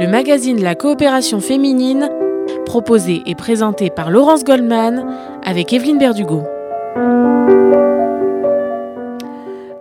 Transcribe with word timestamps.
le 0.00 0.08
magazine 0.08 0.56
de 0.56 0.62
la 0.62 0.74
coopération 0.74 1.40
féminine, 1.40 2.10
proposé 2.66 3.22
et 3.26 3.36
présenté 3.36 3.90
par 3.90 4.10
Laurence 4.10 4.42
Goldman 4.42 5.06
avec 5.44 5.72
Evelyne 5.72 5.98
Berdugo. 5.98 6.42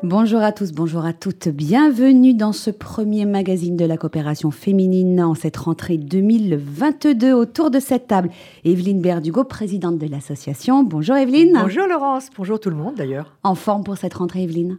Bonjour 0.04 0.42
à 0.42 0.52
tous, 0.52 0.72
bonjour 0.72 1.06
à 1.06 1.14
toutes. 1.14 1.48
Bienvenue 1.48 2.36
dans 2.36 2.52
ce 2.52 2.70
premier 2.70 3.26
magazine 3.26 3.76
de 3.76 3.86
la 3.86 3.98
coopération 3.98 4.52
féminine 4.52 5.20
en 5.20 5.34
cette 5.34 5.58
rentrée 5.58 5.98
2022 5.98 7.34
autour 7.34 7.72
de 7.72 7.80
cette 7.80 8.08
table. 8.08 8.30
Evelyne 8.66 9.02
Berdugo, 9.02 9.44
présidente 9.46 9.98
de 9.98 10.08
l'association. 10.08 10.84
Bonjour 10.84 11.16
Evelyne. 11.16 11.58
Bonjour 11.60 11.88
Laurence, 11.88 12.28
bonjour 12.38 12.60
tout 12.60 12.70
le 12.70 12.76
monde 12.76 12.96
d'ailleurs. 12.96 13.36
En 13.44 13.56
forme 13.56 13.84
pour 13.84 13.98
cette 13.98 14.14
rentrée 14.14 14.44
Evelyne? 14.44 14.78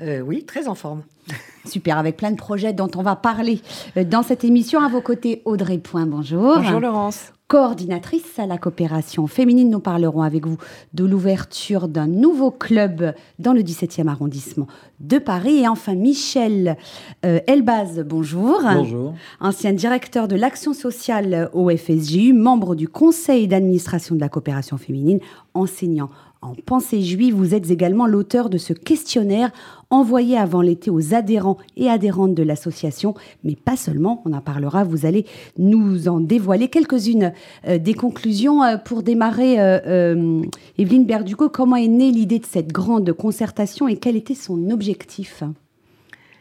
Euh, 0.00 0.20
Oui, 0.20 0.44
très 0.44 0.68
en 0.68 0.74
forme. 0.74 1.02
Super, 1.64 1.98
avec 1.98 2.16
plein 2.16 2.30
de 2.30 2.36
projets 2.36 2.72
dont 2.72 2.90
on 2.96 3.02
va 3.02 3.16
parler 3.16 3.60
euh, 3.96 4.04
dans 4.04 4.22
cette 4.22 4.44
émission. 4.44 4.80
À 4.80 4.88
vos 4.88 5.00
côtés, 5.00 5.42
Audrey 5.44 5.78
Point, 5.78 6.06
bonjour. 6.06 6.56
Bonjour 6.56 6.80
Laurence 6.80 7.32
coordinatrice 7.48 8.38
à 8.38 8.46
la 8.46 8.58
coopération 8.58 9.26
féminine. 9.26 9.70
Nous 9.70 9.80
parlerons 9.80 10.20
avec 10.20 10.46
vous 10.46 10.58
de 10.92 11.04
l'ouverture 11.04 11.88
d'un 11.88 12.06
nouveau 12.06 12.50
club 12.50 13.14
dans 13.38 13.54
le 13.54 13.62
17e 13.62 14.06
arrondissement 14.06 14.66
de 15.00 15.18
Paris. 15.18 15.60
Et 15.60 15.68
enfin, 15.68 15.94
Michel 15.94 16.76
euh, 17.24 17.40
Elbaz, 17.46 18.04
bonjour. 18.06 18.60
Bonjour. 18.62 19.14
Ancien 19.40 19.72
directeur 19.72 20.28
de 20.28 20.36
l'action 20.36 20.74
sociale 20.74 21.48
au 21.54 21.70
FSJU, 21.74 22.34
membre 22.34 22.74
du 22.74 22.86
conseil 22.86 23.48
d'administration 23.48 24.14
de 24.14 24.20
la 24.20 24.28
coopération 24.28 24.76
féminine, 24.76 25.20
enseignant 25.54 26.10
en 26.40 26.54
pensée 26.54 27.02
juive. 27.02 27.34
Vous 27.34 27.54
êtes 27.54 27.70
également 27.70 28.06
l'auteur 28.06 28.48
de 28.50 28.58
ce 28.58 28.72
questionnaire 28.72 29.50
envoyé 29.90 30.36
avant 30.36 30.60
l'été 30.60 30.90
aux 30.90 31.14
adhérents 31.14 31.58
et 31.76 31.88
adhérentes 31.88 32.34
de 32.34 32.42
l'association, 32.42 33.14
mais 33.42 33.56
pas 33.56 33.76
seulement, 33.76 34.22
on 34.24 34.32
en 34.32 34.40
parlera, 34.40 34.84
vous 34.84 35.06
allez 35.06 35.24
nous 35.56 36.08
en 36.08 36.20
dévoiler 36.20 36.68
quelques-unes 36.68 37.32
euh, 37.66 37.78
des 37.78 37.94
conclusions. 37.94 38.62
Euh, 38.62 38.76
pour 38.76 39.02
démarrer, 39.02 39.58
euh, 39.58 40.42
Evelyne 40.76 41.06
Berduco, 41.06 41.48
comment 41.48 41.76
est 41.76 41.88
née 41.88 42.10
l'idée 42.10 42.38
de 42.38 42.46
cette 42.46 42.72
grande 42.72 43.12
concertation 43.12 43.88
et 43.88 43.96
quel 43.96 44.16
était 44.16 44.34
son 44.34 44.70
objectif? 44.70 45.42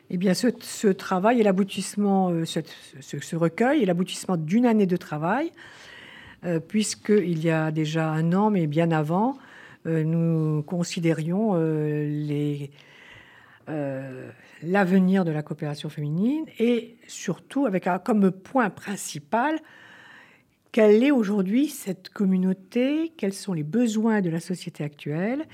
Eh 0.10 0.18
bien, 0.18 0.34
ce, 0.34 0.88
travail 0.88 1.42
et 1.42 1.44
l'aboutissement, 1.44 2.32
ce, 2.46 2.62
ce, 3.02 3.36
recueil 3.36 3.84
est 3.84 3.86
l'aboutissement 3.86 4.38
d'une 4.38 4.66
année 4.66 4.86
de 4.86 4.96
travail, 4.96 5.52
puisqu'il 6.70 7.44
y 7.44 7.50
a 7.50 7.72
déjà 7.72 8.10
un 8.10 8.32
an, 8.32 8.50
mais 8.50 8.68
bien 8.68 8.92
avant, 8.92 9.36
nous 9.88 10.64
considérions 10.64 11.56
les 11.56 12.72
euh, 13.70 14.32
l'avenir 14.64 15.26
de 15.26 15.32
la 15.32 15.44
coopération 15.44 15.90
féminine 15.90 16.46
et 16.58 16.96
surtout 17.08 17.66
avec 17.66 17.88
comme 18.06 18.32
point 18.32 18.70
principal 18.70 19.60
quelle 20.72 21.04
est 21.04 21.12
aujourd'hui 21.12 21.68
cette 21.68 22.10
communauté, 22.10 23.12
quels 23.18 23.34
sont 23.34 23.52
les 23.52 23.64
besoins 23.64 24.22
de 24.22 24.30
la 24.30 24.40
société 24.40 24.86
actuelle. 24.86 25.46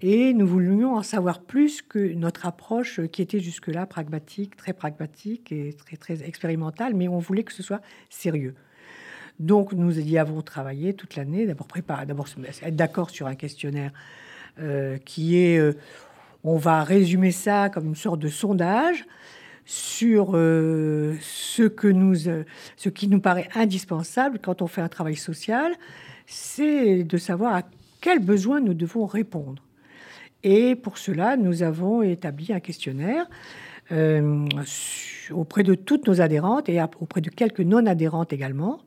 Et 0.00 0.34
nous 0.34 0.46
voulions 0.46 0.96
en 0.96 1.04
savoir 1.04 1.40
plus 1.40 1.82
que 1.82 2.12
notre 2.14 2.46
approche 2.46 3.00
qui 3.06 3.22
était 3.22 3.38
jusque-là 3.38 3.86
pragmatique, 3.86 4.56
très 4.56 4.72
pragmatique 4.72 5.52
et 5.52 5.72
très, 5.72 5.96
très 5.96 6.24
expérimentale, 6.24 6.94
mais 6.94 7.06
on 7.06 7.18
voulait 7.18 7.44
que 7.44 7.52
ce 7.52 7.62
soit 7.62 7.80
sérieux. 8.10 8.56
Donc 9.40 9.72
nous 9.72 9.98
y 9.98 10.18
avons 10.18 10.42
travaillé 10.42 10.94
toute 10.94 11.16
l'année, 11.16 11.46
d'abord 11.46 11.66
préparer, 11.66 12.06
d'abord 12.06 12.26
être 12.62 12.76
d'accord 12.76 13.10
sur 13.10 13.26
un 13.26 13.34
questionnaire 13.34 13.92
euh, 14.60 14.98
qui 14.98 15.38
est... 15.38 15.58
Euh, 15.58 15.72
on 16.44 16.56
va 16.56 16.82
résumer 16.82 17.30
ça 17.30 17.68
comme 17.68 17.86
une 17.86 17.94
sorte 17.94 18.18
de 18.18 18.28
sondage 18.28 19.04
sur 19.64 20.32
euh, 20.34 21.16
ce, 21.20 21.62
que 21.62 21.86
nous, 21.86 22.16
ce 22.16 22.88
qui 22.88 23.06
nous 23.06 23.20
paraît 23.20 23.48
indispensable 23.54 24.40
quand 24.42 24.60
on 24.60 24.66
fait 24.66 24.80
un 24.80 24.88
travail 24.88 25.14
social, 25.14 25.72
c'est 26.26 27.04
de 27.04 27.16
savoir 27.16 27.54
à 27.54 27.62
quels 28.00 28.18
besoins 28.18 28.60
nous 28.60 28.74
devons 28.74 29.06
répondre. 29.06 29.62
Et 30.42 30.74
pour 30.74 30.98
cela, 30.98 31.36
nous 31.36 31.62
avons 31.62 32.02
établi 32.02 32.52
un 32.52 32.60
questionnaire 32.60 33.28
auprès 35.30 35.62
de 35.62 35.74
toutes 35.74 36.08
nos 36.08 36.20
adhérentes 36.20 36.68
et 36.68 36.82
auprès 37.00 37.20
de 37.20 37.30
quelques 37.30 37.60
non-adhérentes 37.60 38.32
également, 38.32 38.80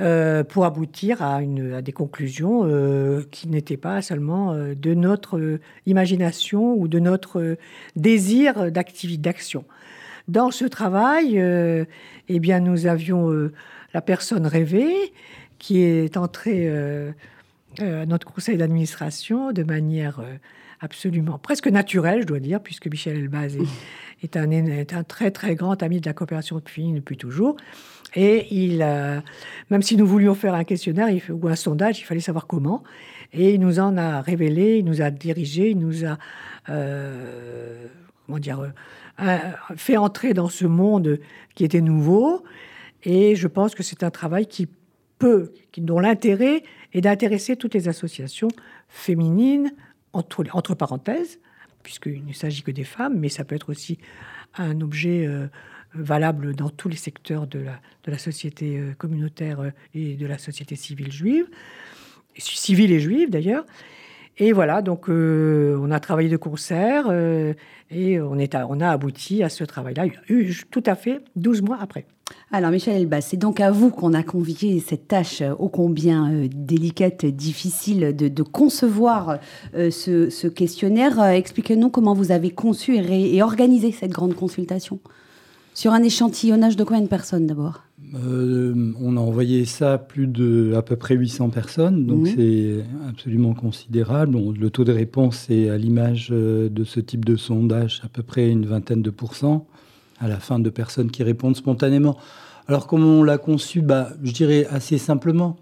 euh, 0.00 0.44
pour 0.44 0.64
aboutir 0.64 1.20
à, 1.20 1.42
des 1.42 1.92
conclusions 1.92 2.62
euh, 2.64 3.22
qui 3.30 3.48
n'étaient 3.48 3.76
pas 3.76 4.00
seulement 4.00 4.52
euh, 4.52 4.74
de 4.74 4.94
notre 4.94 5.58
imagination 5.84 6.72
ou 6.74 6.88
de 6.88 6.98
notre 6.98 7.58
désir 7.96 8.72
d'activité, 8.72 9.20
d'action. 9.20 9.64
Dans 10.26 10.50
ce 10.50 10.64
travail, 10.64 11.38
eh 12.28 12.38
bien, 12.38 12.60
nous 12.60 12.86
avions 12.86 13.50
la 13.92 14.00
personne 14.00 14.46
rêvée 14.46 14.94
qui 15.58 15.80
est 15.80 16.16
entrée 16.16 16.70
à 17.80 18.06
notre 18.06 18.26
conseil 18.30 18.56
d'administration 18.56 19.50
de 19.50 19.64
manière 19.64 20.22
absolument 20.80 21.38
presque 21.38 21.68
naturelle, 21.68 22.22
je 22.22 22.26
dois 22.26 22.40
dire, 22.40 22.60
puisque 22.60 22.86
Michel 22.86 23.16
Elbaz 23.16 23.56
est, 24.22 24.36
un, 24.36 24.50
est 24.50 24.92
un 24.92 25.04
très 25.04 25.30
très 25.30 25.54
grand 25.54 25.82
ami 25.82 26.00
de 26.00 26.06
la 26.06 26.14
coopération 26.14 26.60
féminine 26.64 26.96
depuis 26.96 27.16
toujours. 27.16 27.56
Et 28.14 28.46
il, 28.50 28.82
euh, 28.82 29.20
même 29.70 29.82
si 29.82 29.96
nous 29.96 30.06
voulions 30.06 30.34
faire 30.34 30.54
un 30.54 30.64
questionnaire 30.64 31.08
ou 31.30 31.48
un 31.48 31.56
sondage, 31.56 32.00
il 32.00 32.04
fallait 32.04 32.20
savoir 32.20 32.46
comment. 32.46 32.82
Et 33.32 33.54
il 33.54 33.60
nous 33.60 33.78
en 33.78 33.96
a 33.96 34.20
révélé, 34.20 34.78
il 34.78 34.84
nous 34.84 35.02
a 35.02 35.10
dirigé, 35.10 35.70
il 35.70 35.78
nous 35.78 36.04
a 36.04 36.18
euh, 36.68 37.86
comment 38.26 38.38
dire, 38.38 38.72
euh, 39.20 39.38
fait 39.76 39.96
entrer 39.96 40.34
dans 40.34 40.48
ce 40.48 40.64
monde 40.64 41.18
qui 41.54 41.64
était 41.64 41.80
nouveau. 41.80 42.44
Et 43.02 43.34
je 43.36 43.48
pense 43.48 43.74
que 43.74 43.82
c'est 43.82 44.02
un 44.02 44.10
travail 44.10 44.46
qui 44.46 44.68
peut, 45.18 45.52
dont 45.76 45.98
l'intérêt 45.98 46.62
est 46.92 47.00
d'intéresser 47.00 47.56
toutes 47.56 47.74
les 47.74 47.88
associations 47.88 48.48
féminines, 48.88 49.72
entre, 50.12 50.74
parenthèses, 50.74 51.40
puisqu'il 51.82 52.24
ne 52.24 52.32
s'agit 52.32 52.62
que 52.62 52.70
des 52.70 52.84
femmes, 52.84 53.18
mais 53.18 53.28
ça 53.28 53.44
peut 53.44 53.54
être 53.54 53.70
aussi 53.70 53.98
un 54.56 54.80
objet 54.80 55.26
valable 55.94 56.54
dans 56.54 56.70
tous 56.70 56.88
les 56.88 56.96
secteurs 56.96 57.46
de 57.46 57.58
la, 57.58 57.80
de 58.04 58.10
la 58.10 58.18
société 58.18 58.78
euh, 58.78 58.94
communautaire 58.94 59.60
euh, 59.60 59.70
et 59.94 60.14
de 60.14 60.26
la 60.26 60.38
société 60.38 60.76
civile 60.76 61.12
juive, 61.12 61.46
civile 62.36 62.92
et 62.92 63.00
juive 63.00 63.30
d'ailleurs. 63.30 63.64
Et 64.42 64.52
voilà, 64.52 64.80
donc 64.80 65.08
euh, 65.08 65.78
on 65.80 65.90
a 65.90 66.00
travaillé 66.00 66.30
de 66.30 66.38
concert 66.38 67.12
et 67.90 68.20
on, 68.20 68.38
est 68.38 68.56
on 68.56 68.80
a 68.80 68.88
abouti 68.88 69.42
à 69.42 69.50
ce 69.50 69.64
travail-là 69.64 70.06
tout 70.70 70.82
à 70.86 70.94
fait 70.94 71.20
12 71.36 71.60
mois 71.62 71.78
après. 71.80 72.06
Alors 72.50 72.70
Michel 72.70 72.96
Elbas, 72.96 73.20
c'est 73.20 73.36
donc 73.36 73.60
à 73.60 73.70
vous 73.70 73.90
qu'on 73.90 74.14
a 74.14 74.22
convié 74.22 74.80
cette 74.80 75.08
tâche 75.08 75.42
ô 75.58 75.68
combien 75.68 76.46
délicate, 76.54 77.26
difficile 77.26 78.16
de, 78.16 78.42
concevoir 78.42 79.38
ce, 79.74 80.46
questionnaire. 80.48 81.22
Expliquez-nous 81.22 81.90
comment 81.90 82.14
vous 82.14 82.32
avez 82.32 82.50
conçu 82.50 82.96
et 82.96 83.42
organisé 83.42 83.92
cette 83.92 84.12
grande 84.12 84.34
consultation. 84.34 85.00
Sur 85.80 85.94
un 85.94 86.02
échantillonnage 86.02 86.76
de 86.76 86.84
combien 86.84 87.00
de 87.00 87.08
personnes 87.08 87.46
d'abord? 87.46 87.84
Euh, 88.14 88.92
On 89.00 89.16
a 89.16 89.20
envoyé 89.20 89.64
ça 89.64 89.94
à 89.94 89.98
plus 89.98 90.26
de 90.26 90.74
à 90.76 90.82
peu 90.82 90.94
près 90.96 91.14
800 91.14 91.48
personnes, 91.48 92.04
donc 92.04 92.26
c'est 92.26 92.84
absolument 93.08 93.54
considérable. 93.54 94.36
le 94.36 94.68
taux 94.68 94.84
de 94.84 94.92
réponse 94.92 95.48
est 95.48 95.70
à 95.70 95.78
l'image 95.78 96.28
euh, 96.32 96.68
de 96.68 96.84
ce 96.84 97.00
type 97.00 97.24
de 97.24 97.34
sondage 97.34 98.02
à 98.04 98.08
peu 98.08 98.22
près 98.22 98.50
une 98.50 98.66
vingtaine 98.66 99.00
de 99.00 99.08
pourcents 99.08 99.66
à 100.18 100.28
la 100.28 100.38
fin 100.38 100.58
de 100.58 100.68
personnes 100.68 101.10
qui 101.10 101.22
répondent 101.22 101.56
spontanément. 101.56 102.18
Alors 102.68 102.86
comment 102.86 103.20
on 103.20 103.22
l'a 103.22 103.38
conçu? 103.38 103.80
Bah, 103.80 104.10
Je 104.22 104.32
dirais 104.32 104.66
assez 104.68 104.98
simplement. 104.98 105.56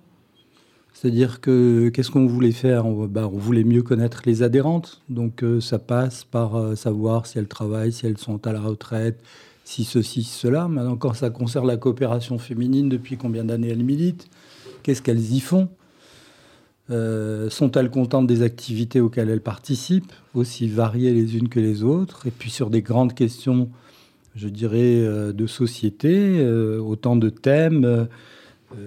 C'est-à-dire 0.95 1.41
que 1.41 1.91
qu'est-ce 1.91 2.11
qu'on 2.11 2.27
voulait 2.27 2.51
faire? 2.51 2.87
On, 2.87 3.07
bah, 3.07 3.31
on, 3.33 3.39
voulait 3.39 3.62
mieux 3.62 3.84
connaître 3.84 4.23
les 4.27 4.43
adhérentes, 4.43 5.01
donc 5.09 5.45
euh, 5.45 5.61
ça 5.61 5.78
passe 5.78 6.25
par 6.25 6.77
savoir 6.77 7.27
si 7.27 7.39
elles 7.39 7.47
travaillent, 7.47 7.93
si 7.93 8.05
elles 8.05 8.19
sont 8.19 8.45
à 8.49 8.53
la 8.53 8.61
retraite, 8.61 9.23
si 9.69 9.84
ceci, 9.84 10.25
cela. 10.25 10.67
Maintenant, 10.67 10.97
quand 10.97 11.12
ça 11.12 11.28
concerne 11.28 11.66
la 11.66 11.77
coopération 11.77 12.39
féminine, 12.39 12.89
depuis 12.89 13.19
combien 13.19 13.45
d'années 13.45 13.69
elles 13.69 13.84
militent? 13.84 14.27
Qu'est-ce 14.83 15.03
qu'elles 15.03 15.34
y 15.34 15.41
font? 15.41 15.69
Euh, 16.89 17.51
Sont-elles 17.51 17.91
contentes 17.91 18.27
des 18.27 18.41
activités 18.41 19.03
auxquelles 19.03 19.28
elles 19.28 19.42
participent, 19.42 20.15
aussi 20.33 20.69
variées 20.69 21.13
les 21.13 21.37
unes 21.37 21.51
que 21.51 21.60
les 21.60 21.83
autres? 21.83 22.27
Et 22.27 22.31
puis 22.31 22.48
sur 22.48 22.71
des 22.71 22.81
grandes 22.81 23.13
questions, 23.13 23.69
je 24.34 24.48
dirais, 24.48 25.03
euh, 25.03 25.34
de 25.34 25.47
société, 25.47 26.39
euh, 26.39 26.78
autant 26.81 27.16
de 27.16 27.28
thèmes 27.28 28.09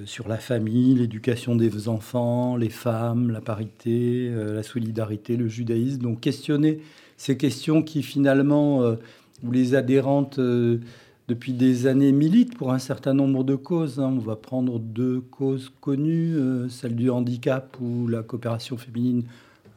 sur 0.06 0.28
la 0.28 0.38
famille, 0.38 0.96
l'éducation 0.96 1.56
des 1.56 1.90
enfants, 1.90 2.56
les 2.56 2.70
femmes, 2.70 3.30
la 3.30 3.42
parité, 3.42 4.32
la 4.32 4.62
solidarité, 4.62 5.36
le 5.38 5.48
judaïsme. 5.48 6.02
Donc 6.02 6.22
questionner 6.22 6.82
ces 7.18 7.36
questions 7.36 7.82
qui 7.82 8.04
finalement 8.04 8.96
où 9.44 9.52
les 9.52 9.76
adhérentes 9.76 10.40
euh, 10.40 10.80
depuis 11.28 11.54
des 11.54 11.88
années 11.88 12.12
militent 12.12 12.58
pour 12.58 12.72
un 12.72 12.80
certain 12.80 13.14
nombre 13.14 13.44
de 13.44 13.56
causes. 13.56 14.00
Hein. 14.00 14.14
On 14.18 14.20
va 14.20 14.36
prendre 14.36 14.80
deux 14.80 15.22
causes 15.22 15.72
connues, 15.82 16.36
euh, 16.36 16.70
celle 16.70 16.96
du 16.96 17.10
handicap 17.10 17.76
où 17.82 18.08
la 18.08 18.24
coopération 18.24 18.78
féminine 18.78 19.24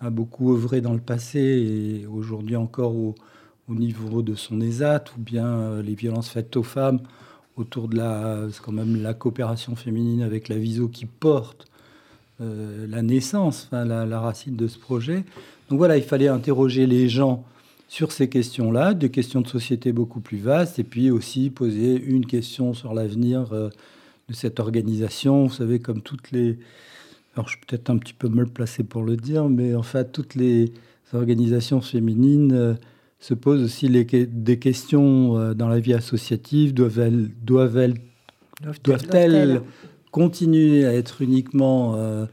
a 0.01 0.11
beaucoup 0.11 0.53
œuvré 0.53 0.81
dans 0.81 0.93
le 0.93 1.01
passé 1.01 1.39
et 1.41 2.07
aujourd'hui 2.07 2.57
encore 2.57 2.95
au, 2.95 3.15
niveau 3.69 4.21
de 4.21 4.35
son 4.35 4.61
ESAT, 4.61 5.05
ou 5.17 5.21
bien 5.23 5.47
euh, 5.47 5.83
les 5.83 5.95
violences 5.95 6.29
faites 6.29 6.57
aux 6.57 6.63
femmes, 6.63 7.01
autour 7.57 7.89
de 7.89 7.97
la, 7.97 8.41
quand 8.63 8.73
même 8.73 9.01
la 9.01 9.15
coopération 9.15 9.75
féminine 9.77 10.23
avec 10.23 10.49
la 10.49 10.57
VISO 10.57 10.89
qui 10.89 11.07
porte 11.07 11.67
la 12.41 13.01
naissance, 13.01 13.69
enfin, 13.71 13.85
la, 13.85 14.21
racine 14.21 14.57
de 14.57 14.67
ce 14.67 14.77
projet. 14.77 15.25
Donc 15.71 15.79
voilà, 15.79 15.97
il 15.97 16.03
fallait 16.03 16.27
interroger 16.27 16.85
les 16.85 17.09
gens 17.09 17.45
sur 17.89 18.13
ces 18.13 18.29
questions-là, 18.29 18.95
des 18.95 19.11
questions 19.11 19.41
de 19.41 19.49
société 19.49 19.93
beaucoup 19.93 20.21
plus 20.21 20.39
vastes, 20.39 20.79
et 20.79 20.85
puis 20.85 21.11
aussi 21.11 21.51
poser 21.51 22.01
une 22.03 22.27
question 22.27 22.75
sur 22.75 22.95
l'avenir 22.95 23.53
euh, 23.53 23.69
de 24.29 24.35
cette 24.35 24.61
organisation. 24.61 25.47
Vous 25.47 25.55
savez, 25.55 25.79
comme 25.79 26.03
toutes 26.03 26.31
les... 26.33 26.59
Alors 27.35 27.49
je 27.49 27.57
suis 27.57 27.67
peut-être 27.67 27.91
un 27.91 27.99
petit 27.99 28.15
peu 28.15 28.29
mal 28.29 28.47
placé 28.47 28.85
pour 28.85 29.03
le 29.03 29.17
dire, 29.17 29.49
mais 29.49 29.75
en 29.75 29.83
fait, 29.83 30.13
toutes 30.13 30.35
les 30.35 30.73
organisations 31.13 31.81
féminines 31.81 32.53
euh, 32.53 32.75
se 33.21 33.35
posent 33.35 33.63
aussi 33.63 33.89
les, 33.89 34.05
des 34.05 34.59
questions 34.59 35.55
dans 35.55 35.69
la 35.69 35.81
vie 35.81 35.95
associative. 35.95 36.75
Doivent-elles 36.75 37.31
doivent 37.43 37.93
doivent 38.83 39.63
continuer 40.15 40.87
à 40.87 40.95
être 40.95 41.23
uniquement 41.23 41.97
euh, 41.97 42.27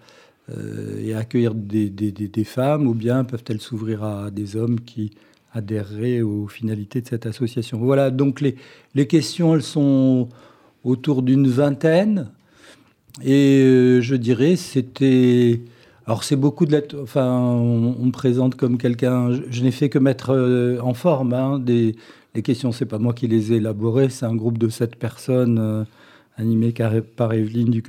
euh, 0.51 1.04
et 1.04 1.15
accueillir 1.15 1.56
des, 1.56 1.89
des, 1.89 2.44
femmes 2.44 2.86
ou 2.86 2.94
bien 2.94 3.24
peuvent-elles 3.24 3.59
s'ouvrir 3.59 4.04
à 4.04 4.30
des 4.30 4.56
hommes 4.56 4.80
qui 4.81 5.09
adhéreraient 5.53 6.21
aux 6.21 6.48
finalités 6.48 7.01
de 7.01 7.07
cette 7.07 7.25
association 7.25 7.80
Voilà, 7.80 8.12
donc 8.12 8.42
les, 8.42 8.56
les 8.95 9.07
questions, 9.07 9.56
elles 9.56 9.63
sont 9.63 10.30
autour 10.83 11.21
d'une 11.21 11.48
vingtaine. 11.48 12.30
Et 13.24 13.62
euh, 13.62 14.01
je 14.01 14.15
dirais, 14.15 14.56
c'était... 14.56 15.62
Alors 16.07 16.24
c'est 16.24 16.36
beaucoup 16.36 16.65
de 16.65 16.71
lettres, 16.71 16.98
enfin 17.01 17.39
on, 17.39 18.06
me 18.06 18.12
présente 18.12 18.56
comme 18.56 18.80
quelqu'un, 18.80 19.31
je, 19.50 19.63
n'ai 19.63 19.71
fait 19.71 19.88
que 19.88 20.00
mettre 20.00 20.80
en 20.81 20.95
forme 20.95 21.33
hein, 21.33 21.59
des, 21.59 21.95
les 22.33 22.42
questions, 22.42 22.71
c'est 22.71 22.88
pas 22.88 22.97
moi 22.97 23.13
qui 23.13 23.27
les 23.27 23.54
ai 23.54 23.57
élaborées, 23.57 24.09
c'est 24.09 24.25
un 24.25 24.36
groupe 24.36 24.57
de 24.57 24.68
sept 24.68 24.95
personnes 24.95 25.86
animé 26.38 26.74
par 27.15 27.33
Evelyne. 27.33 27.81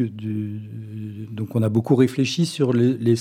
Donc 1.31 1.57
on 1.57 1.63
a 1.63 1.69
beaucoup 1.69 1.97
réfléchi 1.97 2.47
sur 2.47 2.73
les, 2.73 2.95
les 2.95 3.17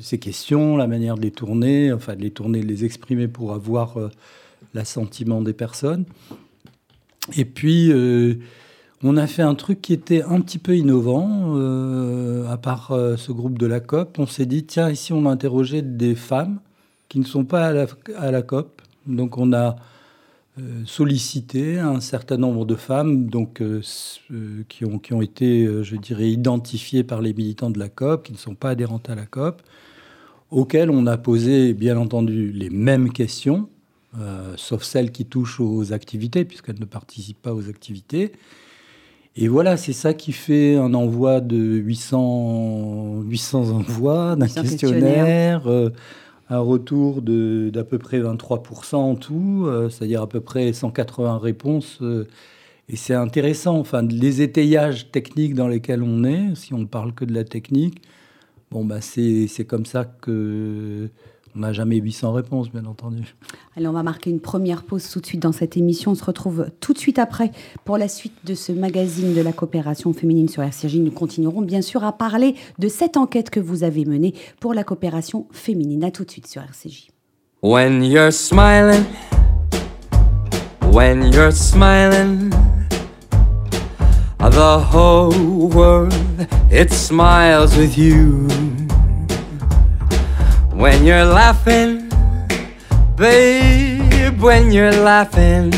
ces 0.00 0.18
questions, 0.18 0.76
la 0.76 0.86
manière 0.86 1.16
de 1.16 1.22
les 1.22 1.30
tourner, 1.30 1.92
enfin 1.92 2.16
de 2.16 2.22
les 2.22 2.30
tourner, 2.30 2.60
de 2.60 2.66
les 2.66 2.84
exprimer 2.84 3.28
pour 3.28 3.52
avoir 3.52 3.96
euh, 3.98 4.10
l'assentiment 4.74 5.40
des 5.40 5.52
personnes. 5.52 6.04
Et 7.36 7.44
puis, 7.44 7.92
euh, 7.92 8.34
on 9.02 9.16
a 9.16 9.26
fait 9.26 9.42
un 9.42 9.54
truc 9.54 9.82
qui 9.82 9.92
était 9.92 10.22
un 10.22 10.40
petit 10.40 10.58
peu 10.58 10.76
innovant, 10.76 11.54
euh, 11.56 12.48
à 12.48 12.56
part 12.56 12.92
ce 13.16 13.32
groupe 13.32 13.58
de 13.58 13.66
la 13.66 13.80
COP. 13.80 14.18
On 14.18 14.26
s'est 14.26 14.46
dit, 14.46 14.64
tiens, 14.64 14.90
ici, 14.90 15.12
on 15.12 15.26
a 15.26 15.30
interrogé 15.30 15.82
des 15.82 16.14
femmes 16.14 16.60
qui 17.08 17.18
ne 17.18 17.24
sont 17.24 17.44
pas 17.44 17.66
à 17.66 17.72
la, 17.72 17.86
à 18.16 18.30
la 18.30 18.42
COP. 18.42 18.82
Donc, 19.06 19.38
on 19.38 19.52
a 19.52 19.68
euh, 19.68 19.72
sollicité 20.86 21.78
un 21.78 22.00
certain 22.00 22.38
nombre 22.38 22.64
de 22.64 22.76
femmes 22.76 23.26
donc, 23.26 23.60
euh, 23.60 23.82
euh, 24.30 24.62
qui, 24.68 24.84
ont, 24.84 24.98
qui 24.98 25.12
ont 25.12 25.20
été, 25.20 25.68
je 25.82 25.96
dirais, 25.96 26.30
identifiées 26.30 27.04
par 27.04 27.20
les 27.20 27.34
militants 27.34 27.70
de 27.70 27.78
la 27.78 27.88
COP, 27.88 28.24
qui 28.24 28.32
ne 28.32 28.38
sont 28.38 28.54
pas 28.54 28.70
adhérentes 28.70 29.10
à 29.10 29.14
la 29.14 29.26
COP, 29.26 29.62
auxquelles 30.50 30.90
on 30.90 31.06
a 31.06 31.18
posé, 31.18 31.74
bien 31.74 31.98
entendu, 31.98 32.52
les 32.52 32.70
mêmes 32.70 33.12
questions, 33.12 33.68
sauf 34.56 34.82
celles 34.82 35.12
qui 35.12 35.26
touchent 35.26 35.60
aux 35.60 35.92
activités, 35.92 36.44
puisqu'elles 36.46 36.80
ne 36.80 36.86
participent 36.86 37.42
pas 37.42 37.52
aux 37.52 37.68
activités. 37.68 38.32
Et 39.34 39.48
voilà, 39.48 39.76
c'est 39.76 39.92
ça 39.92 40.14
qui 40.14 40.32
fait 40.32 40.76
un 40.76 40.94
envoi 40.94 41.42
de 41.42 41.58
800, 41.58 43.22
800 43.26 43.70
envois 43.72 44.36
d'un 44.36 44.48
questionnaire 44.48 45.68
un 46.48 46.60
retour 46.60 47.22
d'à 47.22 47.84
peu 47.84 47.98
près 47.98 48.20
23% 48.20 48.96
en 48.96 49.14
tout, 49.16 49.64
euh, 49.66 49.88
c'est-à-dire 49.88 50.22
à 50.22 50.28
peu 50.28 50.40
près 50.40 50.72
180 50.72 51.38
réponses. 51.38 51.98
Euh, 52.02 52.26
et 52.88 52.96
c'est 52.96 53.14
intéressant, 53.14 53.78
enfin, 53.78 54.02
les 54.02 54.42
étayages 54.42 55.10
techniques 55.10 55.54
dans 55.54 55.68
lesquels 55.68 56.02
on 56.02 56.22
est, 56.24 56.54
si 56.54 56.72
on 56.72 56.78
ne 56.78 56.86
parle 56.86 57.12
que 57.14 57.24
de 57.24 57.34
la 57.34 57.42
technique, 57.42 58.02
bon, 58.70 58.84
bah, 58.84 59.00
c'est 59.00 59.64
comme 59.66 59.86
ça 59.86 60.04
que 60.04 61.10
on 61.56 61.60
n'a 61.60 61.72
jamais 61.72 61.96
800 61.96 62.32
réponses, 62.32 62.70
bien 62.70 62.84
entendu. 62.84 63.34
Allez, 63.76 63.88
on 63.88 63.92
va 63.92 64.02
marquer 64.02 64.30
une 64.30 64.40
première 64.40 64.82
pause 64.82 65.08
tout 65.08 65.20
de 65.20 65.26
suite 65.26 65.40
dans 65.40 65.52
cette 65.52 65.76
émission. 65.76 66.10
On 66.12 66.14
se 66.14 66.24
retrouve 66.24 66.66
tout 66.80 66.92
de 66.92 66.98
suite 66.98 67.18
après 67.18 67.50
pour 67.84 67.96
la 67.96 68.08
suite 68.08 68.34
de 68.44 68.54
ce 68.54 68.72
magazine 68.72 69.34
de 69.34 69.40
la 69.40 69.52
coopération 69.52 70.12
féminine 70.12 70.48
sur 70.48 70.62
RCJ. 70.62 70.96
Nous 70.96 71.10
continuerons 71.10 71.62
bien 71.62 71.82
sûr 71.82 72.04
à 72.04 72.12
parler 72.12 72.54
de 72.78 72.88
cette 72.88 73.16
enquête 73.16 73.50
que 73.50 73.60
vous 73.60 73.84
avez 73.84 74.04
menée 74.04 74.34
pour 74.60 74.74
la 74.74 74.84
coopération 74.84 75.46
féminine. 75.50 76.04
À 76.04 76.10
tout 76.10 76.24
de 76.24 76.30
suite 76.30 76.46
sur 76.46 76.62
RCJ. 76.62 77.08
When 77.62 78.04
you're 78.04 78.32
smiling, 78.32 79.04
when 80.92 81.32
you're 81.32 81.52
smiling, 81.52 82.50
the 84.38 84.78
whole 84.78 85.32
world 85.68 86.14
it 86.70 86.92
smiles 86.92 87.76
with 87.76 87.96
you. 87.96 88.46
When 90.76 91.06
you're 91.06 91.24
laughing, 91.24 92.10
babe, 93.16 94.38
when 94.38 94.70
you're 94.70 94.92
laughing, 94.92 95.72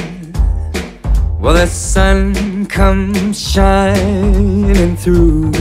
well, 1.38 1.54
the 1.54 1.68
sun 1.68 2.66
comes 2.66 3.38
shining 3.38 4.96
through. 4.96 5.52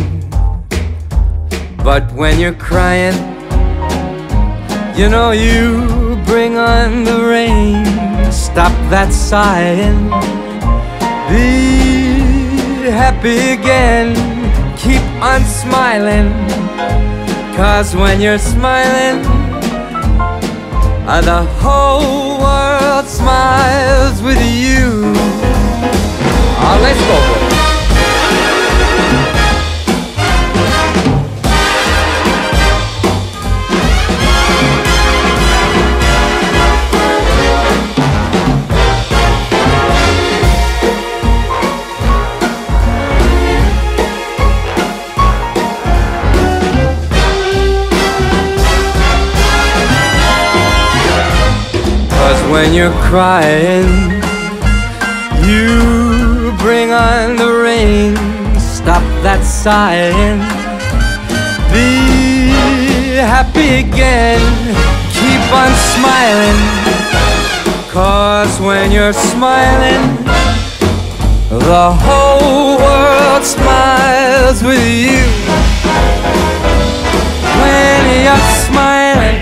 But 1.84 2.12
when 2.14 2.40
you're 2.40 2.56
crying, 2.56 3.14
you 4.98 5.08
know 5.08 5.30
you 5.30 6.18
bring 6.26 6.58
on 6.58 7.04
the 7.04 7.24
rain. 7.30 7.86
Stop 8.32 8.74
that 8.90 9.14
sighing, 9.14 10.10
be 11.30 12.90
happy 12.90 13.52
again, 13.54 14.16
keep 14.78 15.04
on 15.22 15.44
smiling. 15.44 16.34
Cause 17.58 17.96
when 17.96 18.22
you're 18.22 18.38
smiling, 18.38 19.24
the 21.24 21.44
whole 21.60 22.40
world 22.40 23.08
smiles 23.08 24.22
with 24.22 24.40
you. 24.40 25.02
Oh, 26.60 26.80
let's 26.84 27.00
go. 27.02 27.37
When 52.52 52.74
you're 52.74 52.98
crying. 53.10 53.88
You 55.46 56.54
bring 56.58 56.92
on 56.92 57.36
the 57.36 57.52
rain, 57.64 58.16
stop 58.60 59.04
that 59.24 59.44
sighing. 59.44 60.40
Be 61.72 63.18
happy 63.18 63.86
again, 63.86 64.42
keep 65.12 65.44
on 65.52 65.72
smiling. 65.94 66.60
Cause 67.92 68.60
when 68.60 68.92
you're 68.92 69.14
smiling, 69.14 70.04
the 71.50 71.92
whole 72.04 72.78
world 72.78 73.44
smiles 73.44 74.64
with 74.64 74.86
you. 75.06 75.24
When 77.62 78.02
you're 78.26 78.48
smiling, 78.68 79.38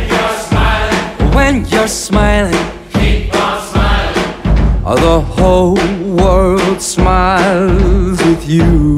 when 1.34 1.66
you're 1.66 1.88
smiling 1.88 2.75
the 4.94 5.20
whole 5.20 5.74
world 6.15 6.80
smiles 6.80 8.24
with 8.24 8.48
you. 8.48 8.96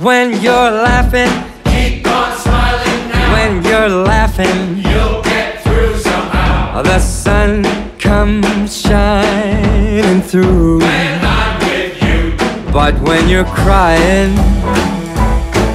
When 0.00 0.40
you're 0.40 0.70
laughing, 0.70 1.28
keep 1.64 2.06
on 2.06 2.38
smiling 2.38 3.08
now. 3.08 3.32
When 3.32 3.64
you're 3.64 3.88
laughing, 3.88 4.76
you'll 4.76 5.22
get 5.22 5.62
through 5.64 5.98
somehow. 5.98 6.82
The 6.82 7.00
sun 7.00 7.64
comes 7.98 8.80
shining 8.80 10.22
through. 10.22 10.78
When 10.78 11.24
I'm 11.24 11.58
with 11.58 12.00
you. 12.00 12.72
But 12.72 12.94
when 13.00 13.28
you're 13.28 13.44
crying, 13.44 14.30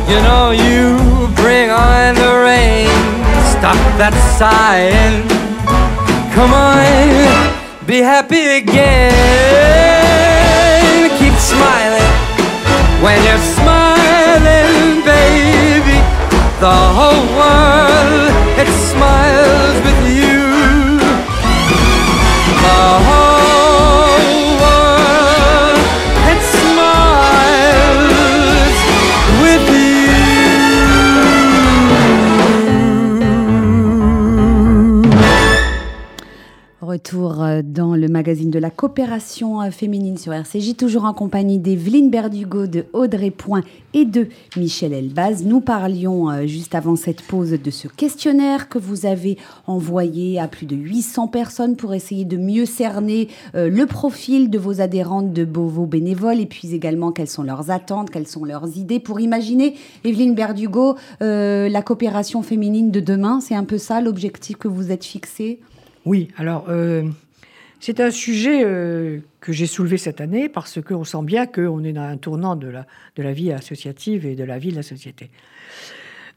you 0.08 0.18
know 0.24 0.52
you 0.52 1.28
bring 1.36 1.70
on 1.70 2.16
the 2.16 2.32
rain. 2.46 2.88
Stop 3.52 3.76
that 4.00 4.16
sighing. 4.40 5.28
Come 6.34 6.54
on. 6.54 7.55
Be 7.88 8.00
happy 8.00 8.48
again. 8.58 9.12
Keep 11.20 11.36
smiling 11.36 12.12
when 13.04 13.24
you're 13.24 13.38
smiling, 13.38 15.06
baby. 15.06 16.02
The 16.60 16.78
whole 16.98 17.28
world 17.38 18.34
it 18.58 18.70
smiles 18.90 19.78
with 19.86 20.02
you. 20.18 20.98
The 22.66 22.82
whole 23.06 23.35
magazine 38.10 38.50
de 38.50 38.60
la 38.60 38.70
coopération 38.70 39.62
euh, 39.62 39.72
féminine 39.72 40.18
sur 40.18 40.34
RCJ, 40.34 40.76
toujours 40.76 41.06
en 41.06 41.14
compagnie 41.14 41.60
d'Evelyne 41.60 42.10
Berdugo, 42.10 42.66
de 42.66 42.86
Audrey 42.94 43.32
Point 43.32 43.62
et 43.94 44.06
de 44.06 44.28
Michel 44.58 44.94
Elbaz. 44.94 45.44
Nous 45.46 45.62
parlions 45.62 46.30
euh, 46.30 46.46
juste 46.46 46.76
avant 46.76 46.96
cette 46.96 47.22
pause 47.22 47.52
de 47.52 47.72
ce 47.72 47.88
questionnaire 47.88 48.68
que 48.68 48.78
vous 48.78 49.06
avez 49.06 49.38
envoyé 49.68 50.40
à 50.40 50.48
plus 50.48 50.66
de 50.66 50.76
800 50.76 51.28
personnes 51.28 51.76
pour 51.76 51.94
essayer 51.94 52.26
de 52.26 52.38
mieux 52.38 52.66
cerner 52.66 53.30
euh, 53.56 53.70
le 53.70 53.86
profil 53.86 54.50
de 54.50 54.58
vos 54.58 54.82
adhérentes, 54.82 55.32
de 55.32 55.46
vos 55.46 55.86
bénévoles, 55.86 56.40
et 56.40 56.46
puis 56.46 56.74
également 56.74 57.12
quelles 57.12 57.30
sont 57.30 57.44
leurs 57.44 57.72
attentes, 57.72 58.10
quelles 58.10 58.28
sont 58.28 58.44
leurs 58.44 58.78
idées 58.78 59.00
pour 59.00 59.20
imaginer, 59.20 59.76
Evelyne 60.04 60.36
Berdugo, 60.36 60.96
euh, 61.22 61.70
la 61.70 61.82
coopération 61.82 62.42
féminine 62.42 62.92
de 62.92 63.00
demain. 63.00 63.40
C'est 63.40 63.56
un 63.56 63.64
peu 63.64 63.78
ça 63.78 64.02
l'objectif 64.02 64.58
que 64.58 64.68
vous 64.68 64.92
êtes 64.92 65.06
fixé? 65.06 65.60
Oui, 66.06 66.30
alors 66.38 66.66
euh, 66.70 67.04
c'est 67.80 68.00
un 68.00 68.12
sujet 68.12 68.64
euh, 68.64 69.20
que 69.42 69.52
j'ai 69.52 69.66
soulevé 69.66 69.98
cette 69.98 70.22
année 70.22 70.50
parce 70.50 70.80
qu'on 70.82 71.04
sent 71.04 71.24
bien 71.24 71.48
qu'on 71.48 71.84
est 71.84 71.94
dans 71.94 72.04
un 72.04 72.18
tournant 72.18 72.56
de 72.56 72.68
la, 73.18 73.34
vie 73.34 73.52
associative 73.52 74.26
et 74.26 74.36
de 74.36 74.44
la 74.44 74.60
vie 74.60 74.72
de 74.72 74.76
la 74.76 74.84
société. 74.84 75.32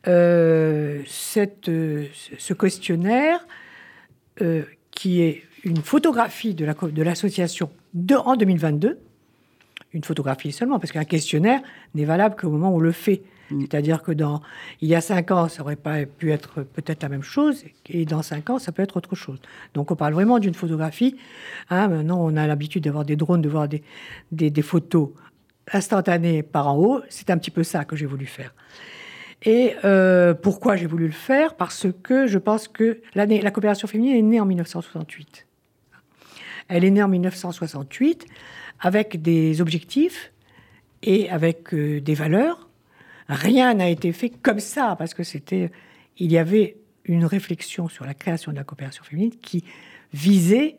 Euh, 0.07 1.03
ce 1.07 2.53
questionnaire, 2.55 3.47
qui 4.91 5.21
est 5.21 5.43
une 5.65 5.83
photographie 5.83 6.55
de 6.55 7.03
l'association 7.03 7.71
en 8.15 8.37
2022, 8.37 8.99
une 9.93 10.05
photographie 10.05 10.53
seulement, 10.53 10.79
parce 10.79 10.93
qu'un 10.93 11.05
questionnaire 11.05 11.61
n'est 11.95 12.05
valable 12.05 12.37
qu'au 12.37 12.51
moment 12.51 12.71
où 12.71 12.77
on 12.77 12.81
le 12.81 12.93
fait. 12.93 13.23
C'est-à-dire 13.49 14.03
que 14.03 14.13
dans, 14.13 14.43
il 14.81 14.89
y 14.89 14.95
a 14.95 15.01
cinq 15.01 15.31
ans, 15.31 15.49
ça 15.49 15.63
aurait 15.63 15.77
pas 15.77 16.05
pu 16.05 16.33
être 16.33 16.63
peut-être 16.63 17.03
la 17.03 17.09
même 17.09 17.23
chose, 17.23 17.65
et 17.87 18.05
dans 18.05 18.23
cinq 18.23 18.51
ans, 18.51 18.59
ça 18.59 18.73
peut 18.73 18.83
être 18.83 18.97
autre 18.97 19.15
chose. 19.15 19.39
Donc 19.75 19.91
on 19.91 19.97
parle 19.97 20.13
vraiment 20.13 20.39
d'une 20.39 20.55
photographie. 20.55 21.17
Hein, 21.71 21.89
maintenant, 21.89 22.19
on 22.21 22.37
a 22.37 22.47
l'habitude 22.47 22.85
d'avoir 22.85 23.05
des 23.05 23.17
drones, 23.17 23.43
de 23.43 23.49
voir 23.49 23.69
des, 23.69 24.63
photos 24.63 25.11
instantanées 25.73 26.43
par 26.43 26.69
en 26.69 26.77
haut. 26.77 27.01
C'est 27.09 27.31
un 27.31 27.39
petit 27.39 27.51
peu 27.51 27.63
ça 27.63 27.85
que 27.85 27.97
j'ai 27.97 28.07
voulu 28.07 28.27
faire. 28.27 28.55
Et 29.45 29.75
euh, 29.85 30.35
pourquoi 30.35 30.77
j'ai 30.77 30.87
voulu 30.87 31.07
le 31.07 31.13
faire? 31.13 31.55
Parce 31.55 31.87
que 32.03 32.27
je 32.27 32.39
pense 32.39 32.69
que 32.69 33.01
la 33.15 33.51
coopération 33.51 33.89
féminine 33.89 34.17
est 34.17 34.23
née 34.23 34.41
en 34.41 34.47
1968. 34.47 35.47
Elle 36.69 36.85
est 36.85 36.91
née 36.91 37.03
en 37.03 37.09
1968 37.09 38.27
avec 38.81 39.23
des 39.23 39.61
objectifs 39.61 40.33
et 41.03 41.31
avec 41.31 41.73
euh, 41.73 42.01
des 42.01 42.15
valeurs. 42.15 42.68
Rien 43.29 43.75
n'a 43.75 43.89
été 43.89 44.13
fait 44.13 44.31
comme 44.31 44.61
ça 44.61 44.97
parce 44.99 45.15
que 45.15 45.23
c'était, 45.23 45.71
il 46.19 46.33
y 46.33 46.39
avait 46.39 46.77
une 47.05 47.25
réflexion 47.25 47.89
sur 47.89 48.05
la 48.05 48.15
création 48.15 48.53
de 48.53 48.57
la 48.57 48.65
coopération 48.65 49.05
féminine 49.05 49.33
qui 49.41 49.65
visait, 50.13 50.77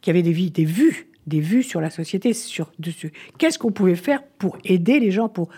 qui 0.00 0.10
avait 0.10 0.22
des, 0.22 0.50
des 0.50 0.64
vues, 0.64 1.08
des 1.26 1.40
vues 1.40 1.62
sur 1.62 1.80
la 1.80 1.90
société, 1.90 2.32
sur 2.32 2.72
qu'est-ce 3.38 3.58
qu'on 3.58 3.72
pouvait 3.72 3.94
faire 3.94 4.22
pour 4.38 4.58
aider 4.64 5.00
les 5.00 5.10
gens, 5.10 5.28
pour 5.28 5.48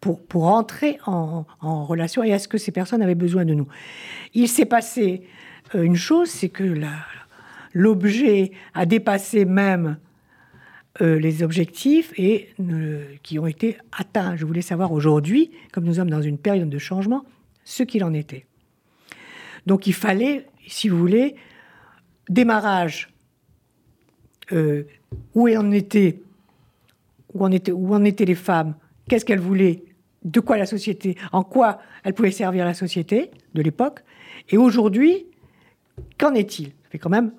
pour, 0.00 0.20
pour 0.20 0.46
entrer 0.46 0.98
en, 1.06 1.44
en 1.60 1.84
relation 1.84 2.24
et 2.24 2.30
est-ce 2.30 2.48
que 2.48 2.58
ces 2.58 2.72
personnes 2.72 3.02
avaient 3.02 3.14
besoin 3.14 3.44
de 3.44 3.54
nous. 3.54 3.68
Il 4.34 4.48
s'est 4.48 4.64
passé 4.64 5.22
euh, 5.74 5.82
une 5.82 5.96
chose, 5.96 6.28
c'est 6.28 6.48
que 6.48 6.74
l'objet 7.74 8.52
a 8.74 8.86
dépassé 8.86 9.44
même 9.44 9.98
euh, 11.00 11.20
les 11.20 11.44
objectifs 11.44 12.12
et 12.16 12.48
euh, 12.58 13.04
qui 13.22 13.38
ont 13.38 13.46
été 13.46 13.78
atteints. 13.96 14.34
Je 14.34 14.44
voulais 14.44 14.60
savoir 14.60 14.90
aujourd'hui, 14.90 15.52
comme 15.70 15.84
nous 15.84 15.94
sommes 15.94 16.10
dans 16.10 16.20
une 16.20 16.36
période 16.36 16.68
de 16.68 16.78
changement, 16.78 17.24
ce 17.62 17.84
qu'il 17.84 18.02
en 18.02 18.12
était. 18.12 18.44
Donc 19.66 19.86
il 19.86 19.94
fallait, 19.94 20.46
si 20.66 20.88
vous 20.88 20.98
voulez, 20.98 21.36
démarrage. 22.28 23.08
euh, 24.50 24.82
où 25.36 25.48
en 25.48 25.70
était, 25.70 26.20
où 27.34 27.44
en 27.44 27.52
était, 27.52 27.70
où 27.70 27.94
en 27.94 28.02
étaient 28.04 28.24
les 28.24 28.34
femmes, 28.34 28.74
qu'est-ce 29.08 29.24
qu'elles 29.24 29.38
voulaient, 29.38 29.84
de 30.24 30.40
quoi 30.40 30.58
la 30.58 30.66
société, 30.66 31.16
en 31.30 31.44
quoi 31.44 31.78
elles 32.02 32.14
pouvaient 32.14 32.32
servir 32.32 32.64
la 32.64 32.74
société 32.74 33.30
de 33.54 33.62
l'époque, 33.62 34.00
et 34.48 34.56
aujourd'hui, 34.56 35.26
qu'en 36.18 36.34
est-il? 36.34 36.66
Ça 36.66 36.90
fait 36.90 36.98
quand 36.98 37.10
même 37.10 37.30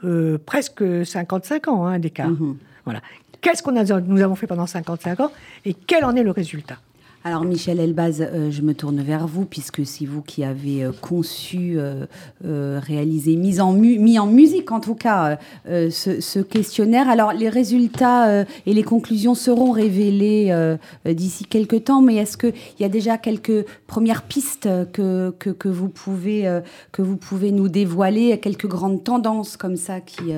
presque 0.45 1.05
55 1.05 1.67
ans 1.67 1.85
hein, 1.85 1.99
d'écart. 1.99 2.29
Mhm. 2.29 2.57
Voilà. 2.85 3.01
Qu'est-ce 3.41 3.63
qu'on 3.63 3.75
a, 3.75 3.83
nous 4.01 4.21
avons 4.21 4.35
fait 4.35 4.47
pendant 4.47 4.67
55 4.67 5.19
ans 5.19 5.31
et 5.65 5.73
quel 5.73 6.05
en 6.05 6.15
est 6.15 6.21
le 6.21 6.29
résultat 6.29 6.77
Alors 7.23 7.43
Michel 7.43 7.79
Elbaz, 7.79 8.21
euh, 8.21 8.51
je 8.51 8.61
me 8.61 8.75
tourne 8.75 9.01
vers 9.01 9.25
vous 9.25 9.45
puisque 9.45 9.83
c'est 9.83 10.05
vous 10.05 10.21
qui 10.21 10.43
avez 10.43 10.83
euh, 10.83 10.91
conçu, 10.91 11.73
euh, 11.77 12.05
réalisé, 12.43 13.35
mis 13.37 13.59
en, 13.59 13.73
musique 13.73 14.71
en 14.71 14.79
tout 14.79 14.93
cas 14.93 15.39
ce, 15.65 16.39
questionnaire. 16.39 17.09
Alors 17.09 17.33
les 17.33 17.49
résultats 17.49 18.45
et 18.67 18.73
les 18.73 18.83
conclusions 18.83 19.33
seront 19.33 19.71
révélés 19.71 20.55
d'ici 21.05 21.45
quelques 21.45 21.85
temps, 21.85 22.03
mais 22.03 22.17
est-ce 22.17 22.37
qu'il 22.37 22.53
y 22.79 22.83
a 22.83 22.89
déjà 22.89 23.17
quelques 23.17 23.65
premières 23.87 24.21
pistes 24.21 24.69
que, 24.93 25.33
que, 25.39 25.49
que 25.49 25.67
vous, 25.67 25.89
pouvez, 25.89 26.61
que 26.91 27.01
vous 27.01 27.17
pouvez 27.17 27.51
nous 27.51 27.69
dévoiler, 27.69 28.39
quelques 28.39 28.67
grandes 28.67 29.03
tendances 29.03 29.57
comme 29.57 29.77
ça 29.77 29.99
qui... 29.99 30.31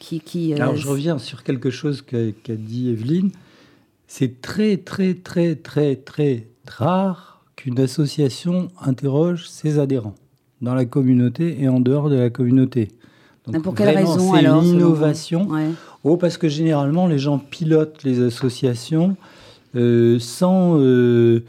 euh, 0.00 0.04
qui, 0.04 0.20
qui, 0.20 0.54
Alors 0.54 0.76
je 0.76 0.88
reviens 0.88 1.18
sur 1.18 1.42
quelque 1.42 1.70
chose 1.70 2.02
qu'a 2.02 2.54
dit 2.54 2.90
Evelyne. 2.90 3.30
C'est 4.06 4.40
très 4.40 4.76
très 4.76 5.14
très 5.14 5.54
très 5.54 5.96
très 5.96 6.46
rare 6.66 7.42
qu'une 7.56 7.78
association 7.80 8.68
interroge 8.80 9.48
ses 9.48 9.78
adhérents 9.78 10.14
dans 10.60 10.74
la 10.74 10.84
communauté 10.84 11.60
et 11.60 11.68
en 11.68 11.80
dehors 11.80 12.08
de 12.08 12.16
la 12.16 12.30
communauté. 12.30 12.88
Donc, 13.46 13.62
Pour 13.62 13.74
quelle 13.74 13.92
vraiment, 13.92 14.12
raison 14.12 14.32
C'est 14.32 14.38
alors 14.38 14.62
une 14.62 14.68
selon 14.68 14.78
vous 14.78 14.86
innovation. 14.86 15.48
Ouais. 15.48 15.68
Oh, 16.04 16.16
parce 16.16 16.36
que 16.36 16.48
généralement, 16.48 17.06
les 17.06 17.18
gens 17.18 17.38
pilotent 17.38 18.02
les 18.04 18.20
associations 18.20 19.16
euh, 19.74 20.18
sans. 20.18 20.78
euh, 20.78 21.44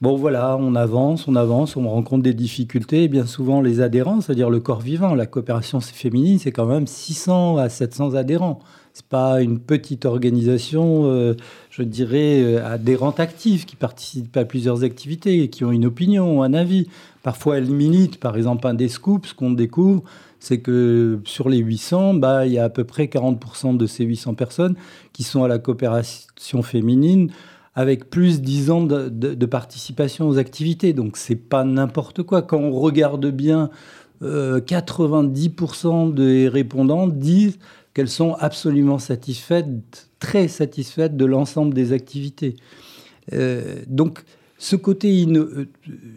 bon, 0.00 0.16
voilà, 0.16 0.56
on 0.58 0.74
avance, 0.74 1.28
on 1.28 1.36
avance, 1.36 1.76
on 1.76 1.88
rencontre 1.88 2.22
des 2.22 2.34
difficultés. 2.34 3.08
Bien 3.08 3.26
souvent, 3.26 3.60
les 3.60 3.80
adhérents, 3.80 4.20
c'est-à-dire 4.20 4.50
le 4.50 4.60
corps 4.60 4.80
vivant, 4.80 5.14
la 5.14 5.26
coopération 5.26 5.80
féminine, 5.80 6.38
c'est 6.38 6.52
quand 6.52 6.66
même 6.66 6.86
600 6.86 7.58
à 7.58 7.68
700 7.68 8.14
adhérents. 8.14 8.60
C'est 8.92 9.06
pas 9.06 9.42
une 9.42 9.58
petite 9.58 10.06
organisation, 10.06 11.02
euh, 11.04 11.34
je 11.68 11.82
dirais, 11.82 12.40
euh, 12.42 12.66
adhérente 12.66 13.20
active 13.20 13.66
qui 13.66 13.76
participe 13.76 14.34
à 14.38 14.46
plusieurs 14.46 14.84
activités 14.84 15.42
et 15.42 15.50
qui 15.50 15.64
ont 15.64 15.70
une 15.70 15.84
opinion, 15.84 16.42
un 16.42 16.54
avis. 16.54 16.88
Parfois, 17.22 17.58
elles 17.58 17.70
militent. 17.70 18.18
Par 18.18 18.38
exemple, 18.38 18.66
un 18.66 18.72
des 18.72 18.88
scoops, 18.88 19.28
ce 19.28 19.34
qu'on 19.34 19.50
découvre, 19.50 20.02
c'est 20.40 20.60
que 20.60 21.20
sur 21.24 21.50
les 21.50 21.58
800, 21.58 22.14
bah, 22.14 22.46
il 22.46 22.52
y 22.52 22.58
a 22.58 22.64
à 22.64 22.68
peu 22.70 22.84
près 22.84 23.04
40% 23.06 23.76
de 23.76 23.86
ces 23.86 24.04
800 24.04 24.32
personnes 24.32 24.76
qui 25.12 25.24
sont 25.24 25.44
à 25.44 25.48
la 25.48 25.58
coopération 25.58 26.62
féminine 26.62 27.30
avec 27.76 28.10
plus, 28.10 28.40
disons, 28.40 28.84
de, 28.84 29.08
de- 29.08 29.34
de 29.34 29.46
participation 29.46 30.26
aux 30.28 30.38
activités. 30.38 30.92
Donc, 30.94 31.16
c'est 31.16 31.36
pas 31.36 31.62
n'importe 31.62 32.22
quoi. 32.24 32.42
Quand 32.42 32.58
on 32.58 32.72
regarde 32.72 33.26
bien, 33.30 33.70
euh, 34.22 34.60
90% 34.60 36.12
des 36.14 36.48
répondants 36.48 37.06
disent 37.06 37.58
qu'elles 37.94 38.08
sont 38.08 38.34
absolument 38.40 38.98
satisfaites, 38.98 40.08
très 40.18 40.48
satisfaites 40.48 41.16
de 41.16 41.24
l'ensemble 41.24 41.74
des 41.74 41.92
activités. 41.92 42.56
Euh, 43.32 43.82
donc, 43.88 44.24
ce 44.58 44.76
côté, 44.76 45.26
euh, 45.28 45.66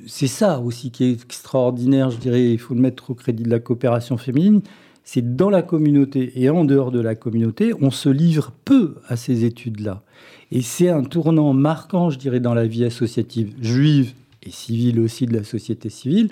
c'est 0.08 0.28
ça 0.28 0.60
aussi 0.60 0.92
qui 0.92 1.04
est 1.04 1.12
extraordinaire, 1.12 2.10
je 2.10 2.18
dirais, 2.18 2.52
il 2.54 2.58
faut 2.60 2.74
le 2.74 2.80
mettre 2.82 3.12
au 3.12 3.14
crédit 3.16 3.44
de 3.44 3.50
la 3.50 3.60
coopération 3.60 4.18
féminine, 4.18 4.62
c'est 5.04 5.36
dans 5.36 5.50
la 5.50 5.62
communauté 5.62 6.32
et 6.36 6.50
en 6.50 6.64
dehors 6.66 6.92
de 6.92 7.02
la 7.02 7.16
communauté, 7.16 7.74
on 7.82 7.92
se 7.92 8.10
livre 8.10 8.52
peu 8.64 8.96
à 9.08 9.16
ces 9.18 9.44
études-là. 9.44 10.04
Et 10.52 10.62
c'est 10.62 10.90
un 10.90 11.04
tournant 11.04 11.54
marquant, 11.54 12.10
je 12.10 12.18
dirais, 12.18 12.40
dans 12.40 12.54
la 12.54 12.66
vie 12.66 12.86
associative 12.86 13.54
juive 13.62 14.14
et 14.44 14.52
civile 14.52 15.00
aussi 15.00 15.26
de 15.26 15.38
la 15.38 15.44
société 15.44 15.90
civile, 15.90 16.30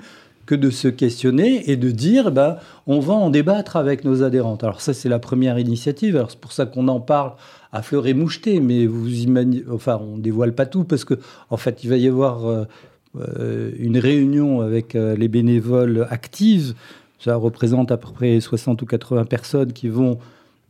que 0.47 0.55
de 0.55 0.69
se 0.69 0.87
questionner 0.87 1.69
et 1.69 1.75
de 1.75 1.91
dire, 1.91 2.31
bah, 2.31 2.59
on 2.87 2.99
va 2.99 3.13
en 3.13 3.29
débattre 3.29 3.75
avec 3.75 4.05
nos 4.05 4.23
adhérentes. 4.23 4.63
Alors 4.63 4.81
ça, 4.81 4.93
c'est 4.93 5.09
la 5.09 5.19
première 5.19 5.59
initiative. 5.59 6.15
Alors 6.15 6.31
c'est 6.31 6.39
pour 6.39 6.53
ça 6.53 6.65
qu'on 6.65 6.87
en 6.87 7.01
parle 7.01 7.33
à 7.71 7.81
fleur 7.81 8.07
et 8.07 8.13
moucheté, 8.13 8.59
mais 8.59 8.85
vous 8.87 9.13
imaginez, 9.19 9.63
enfin, 9.69 9.99
on 10.01 10.17
dévoile 10.17 10.53
pas 10.53 10.65
tout 10.65 10.85
parce 10.85 11.03
que, 11.03 11.15
en 11.49 11.57
fait, 11.57 11.83
il 11.83 11.89
va 11.89 11.97
y 11.97 12.07
avoir 12.07 12.47
euh, 12.47 12.63
euh, 13.19 13.71
une 13.77 13.97
réunion 13.97 14.61
avec 14.61 14.95
euh, 14.95 15.15
les 15.15 15.27
bénévoles 15.27 16.07
actives. 16.09 16.73
Ça 17.19 17.35
représente 17.35 17.91
à 17.91 17.97
peu 17.97 18.11
près 18.11 18.39
60 18.39 18.81
ou 18.81 18.85
80 18.85 19.25
personnes 19.25 19.73
qui 19.73 19.89
vont 19.89 20.17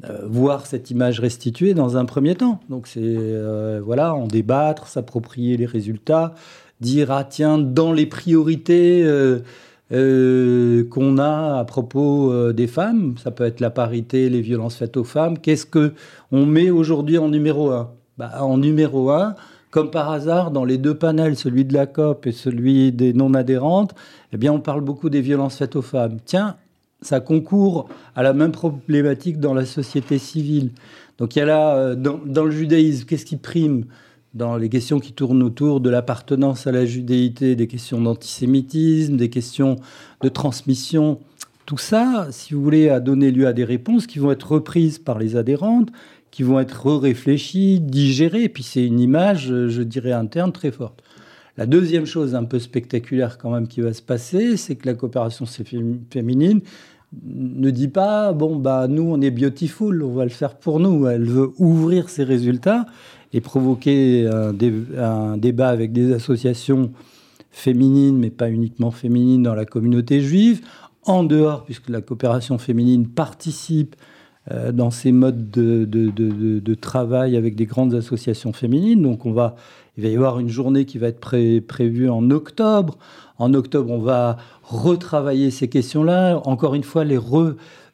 euh, 0.06 0.20
voir 0.28 0.68
cette 0.68 0.92
image 0.92 1.20
restituée 1.20 1.74
dans 1.74 1.98
un 1.98 2.06
premier 2.06 2.36
temps. 2.36 2.60
Donc 2.70 2.86
c'est 2.86 3.02
euh, 3.02 3.82
voilà, 3.84 4.14
en 4.14 4.28
débattre, 4.28 4.86
s'approprier 4.86 5.58
les 5.58 5.66
résultats, 5.66 6.36
dire 6.82 7.12
ah 7.12 7.24
tiens 7.24 7.58
dans 7.58 7.94
les 7.94 8.06
priorités 8.06 9.02
euh, 9.04 10.84
qu'on 10.92 11.18
a 11.18 11.58
à 11.58 11.66
propos 11.66 12.54
des 12.54 12.68
femmes, 12.68 13.16
ça 13.18 13.32
peut 13.32 13.46
être 13.46 13.60
la 13.60 13.72
parité, 13.72 14.30
les 14.30 14.42
violences 14.42 14.76
faites 14.76 14.98
aux 14.98 15.04
femmes. 15.04 15.40
Qu'est-ce 15.40 15.66
que 15.66 15.94
on 16.32 16.46
met 16.46 16.70
aujourd'hui 16.70 17.18
en 17.18 17.30
numéro 17.30 17.72
un? 17.72 17.90
Bah, 18.20 18.44
En 18.44 18.60
numéro 18.60 19.10
un, 19.10 19.34
comme 19.72 19.90
par 19.90 20.12
hasard, 20.12 20.52
dans 20.52 20.66
les 20.66 20.78
deux 20.78 20.96
panels, 20.96 21.38
celui 21.38 21.66
de 21.66 21.74
la 21.74 21.88
COP 21.88 22.28
et 22.28 22.32
celui 22.32 22.92
des 22.92 23.14
non 23.14 23.34
adhérentes, 23.34 23.96
eh 24.32 24.38
bien 24.38 24.54
on 24.54 24.60
parle 24.60 24.82
beaucoup 24.82 25.10
des 25.10 25.22
violences 25.22 25.58
faites 25.58 25.76
aux 25.76 25.82
femmes. 25.82 26.18
Tiens, 26.24 26.56
ça 27.02 27.20
concourt 27.20 27.90
à 28.16 28.24
la 28.24 28.34
même 28.34 28.52
problématique 28.52 29.40
dans 29.40 29.54
la 29.54 29.66
société 29.66 30.18
civile. 30.18 30.72
Donc 31.18 31.36
il 31.36 31.40
y 31.40 31.42
a 31.42 31.46
là, 31.46 31.76
euh, 31.76 31.96
dans, 31.96 32.44
le 32.44 32.52
judaïsme, 32.52 33.06
qu'est-ce 33.06 33.26
qui 33.26 33.38
prime 33.38 33.86
dans 34.34 34.58
les 34.58 34.70
questions 34.70 35.00
qui 35.00 35.14
tournent 35.14 35.44
autour 35.44 35.80
de 35.80 35.90
l'appartenance 35.90 36.68
à 36.68 36.72
la 36.72 36.86
judéité, 36.86 37.56
des 37.56 37.68
questions 37.68 38.02
d'antisémitisme, 38.02 39.18
des 39.18 39.30
questions 39.30 39.78
de 40.22 40.30
transmission? 40.30 41.20
Tout 41.66 41.78
ça, 41.78 42.28
si 42.32 42.54
vous 42.54 42.62
voulez, 42.62 42.90
a 42.90 43.00
donné 43.00 43.32
lieu 43.32 43.48
à 43.48 43.54
des 43.54 43.66
réponses 43.66 44.08
qui 44.08 44.20
vont 44.20 44.32
être 44.32 44.52
reprises 44.52 45.00
par 45.00 45.20
les 45.20 45.36
adhérentes, 45.36 45.90
qui 46.32 46.44
vont 46.44 46.60
être 46.60 46.92
réfléchies, 46.92 47.80
digérées, 47.80 48.44
et 48.44 48.50
puis 48.50 48.64
c'est 48.64 48.86
une 48.86 49.00
image, 49.00 49.48
je 49.48 49.82
dirais, 49.82 50.14
interne 50.14 50.52
très 50.52 50.72
forte. 50.72 51.04
La 51.58 51.66
deuxième 51.66 52.06
chose 52.06 52.36
un 52.36 52.44
peu 52.44 52.60
spectaculaire 52.60 53.38
quand 53.38 53.52
même 53.52 53.68
qui 53.68 53.82
va 53.82 53.94
se 53.94 54.02
passer, 54.02 54.58
c'est 54.58 54.76
que 54.76 54.86
la 54.88 54.94
coopération 54.94 55.46
fém- 55.46 56.00
féminine 56.12 56.62
ne 57.24 57.70
dit 57.72 57.88
pas 57.88 58.34
bon 58.34 58.58
bah 58.58 58.88
nous 58.88 59.04
on 59.04 59.22
est 59.22 59.32
beautiful, 59.32 60.04
on 60.04 60.14
va 60.14 60.24
le 60.26 60.30
faire 60.30 60.56
pour 60.56 60.80
nous. 60.80 61.08
Elle 61.08 61.24
veut 61.26 61.52
ouvrir 61.58 62.10
ses 62.10 62.24
résultats 62.24 62.86
et 63.34 63.42
provoquer 63.42 64.28
un, 64.28 64.54
dé- 64.54 64.74
un 64.98 65.38
débat 65.38 65.70
avec 65.70 65.92
des 65.94 66.14
associations 66.14 66.92
féminines, 67.50 68.18
mais 68.18 68.30
pas 68.30 68.50
uniquement 68.50 68.92
féminines 68.92 69.42
dans 69.44 69.56
la 69.56 69.66
communauté 69.66 70.22
juive, 70.22 70.62
en 71.06 71.24
dehors, 71.24 71.64
puisque 71.66 71.90
la 71.90 72.02
coopération 72.02 72.58
féminine 72.58 73.08
participe 73.08 73.96
euh, 74.52 74.72
dans 74.72 74.92
ces 74.92 75.12
modes 75.12 75.50
de, 75.50 75.86
de- 75.86 76.10
de- 76.12 76.30
de- 76.30 76.60
de 76.60 76.74
travail 76.76 77.36
avec 77.36 77.56
des 77.56 77.66
grandes 77.66 77.96
associations 77.96 78.54
féminines. 78.54 79.02
Donc 79.02 79.26
on 79.26 79.32
va, 79.32 79.56
il 79.98 80.04
va 80.04 80.10
y 80.10 80.16
avoir 80.16 80.40
une 80.40 80.50
journée 80.50 80.86
qui 80.86 80.98
va 80.98 81.08
être 81.08 81.20
pré- 81.20 81.62
prévue 81.62 82.10
en 82.10 82.30
octobre. 82.30 82.98
En 83.40 83.54
octobre, 83.54 83.92
on 83.92 84.00
va 84.00 84.38
retravailler 84.64 85.52
ces 85.52 85.68
questions-là, 85.68 86.42
encore 86.46 86.76
une 86.76 86.84
fois, 86.84 87.04
les 87.04 87.20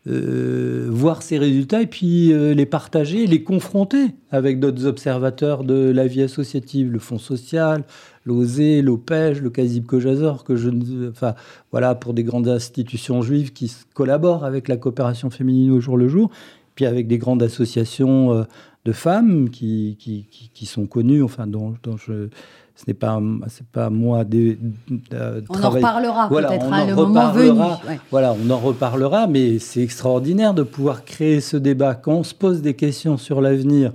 euh, 0.05 0.87
voir 0.89 1.21
ces 1.21 1.37
résultats 1.37 1.81
et 1.81 1.87
puis 1.87 2.33
euh, 2.33 2.53
les 2.53 2.65
partager, 2.65 3.25
les 3.25 3.41
confronter 3.43 4.07
avec 4.31 4.59
d'autres 4.59 4.85
observateurs 4.85 5.63
de 5.63 5.91
la 5.91 6.07
vie 6.07 6.21
associative, 6.21 6.91
le 6.91 6.99
Fonds 6.99 7.19
social, 7.19 7.83
l'OSE, 8.25 8.81
l'OPEJ, 8.81 9.41
le 9.41 9.49
Kazib 9.49 9.85
Kojazor, 9.85 10.43
que 10.43 10.57
je 10.57 10.69
enfin, 11.09 11.35
voilà, 11.71 11.95
pour 11.95 12.13
des 12.13 12.23
grandes 12.23 12.49
institutions 12.49 13.21
juives 13.21 13.53
qui 13.53 13.73
collaborent 13.93 14.43
avec 14.43 14.67
la 14.67 14.75
coopération 14.75 15.29
féminine 15.29 15.71
au 15.71 15.79
jour 15.79 15.95
le 15.95 16.09
jour, 16.09 16.29
puis 16.75 16.85
avec 16.85 17.07
des 17.07 17.17
grandes 17.17 17.43
associations 17.43 18.33
euh, 18.33 18.43
de 18.85 18.91
femmes 18.91 19.49
qui, 19.49 19.97
qui, 19.99 20.27
qui, 20.29 20.49
qui 20.53 20.65
sont 20.65 20.85
connues, 20.85 21.23
enfin, 21.23 21.47
dont, 21.47 21.75
dont 21.83 21.97
je, 21.97 22.29
ce 22.75 22.83
n'est 22.87 22.93
pas, 22.93 23.21
c'est 23.47 23.67
pas 23.67 23.89
moi 23.89 24.23
de, 24.23 24.57
de 24.89 25.43
On 25.49 25.63
en 25.63 25.69
reparlera 25.69 26.27
Voilà, 26.27 26.49
peut-être 26.49 26.65
on 26.65 26.73
hein, 26.73 26.85
le 26.87 26.95
moment 26.95 27.31
venu. 27.31 27.51
Ouais. 27.51 27.99
Voilà, 28.11 28.35
on 28.43 28.49
en 28.49 28.57
reparlera, 28.57 29.27
mais 29.27 29.59
c'est 29.59 29.81
extraordinaire 29.81 30.53
de 30.53 30.63
pouvoir 30.63 31.05
créer 31.05 31.39
ce 31.39 31.55
débat. 31.55 31.95
Quand 31.95 32.13
on 32.13 32.23
se 32.23 32.33
pose 32.33 32.61
des 32.61 32.73
questions 32.73 33.17
sur 33.17 33.41
l'avenir, 33.41 33.93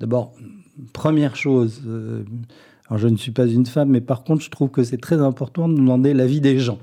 d'abord, 0.00 0.32
première 0.92 1.34
chose, 1.34 1.82
euh, 1.86 2.22
alors 2.88 2.98
je 2.98 3.08
ne 3.08 3.16
suis 3.16 3.32
pas 3.32 3.46
une 3.46 3.66
femme, 3.66 3.88
mais 3.88 4.00
par 4.00 4.22
contre, 4.22 4.42
je 4.42 4.50
trouve 4.50 4.68
que 4.68 4.82
c'est 4.82 5.00
très 5.00 5.20
important 5.20 5.68
de 5.68 5.74
demander 5.74 6.12
l'avis 6.12 6.40
des 6.40 6.58
gens. 6.58 6.78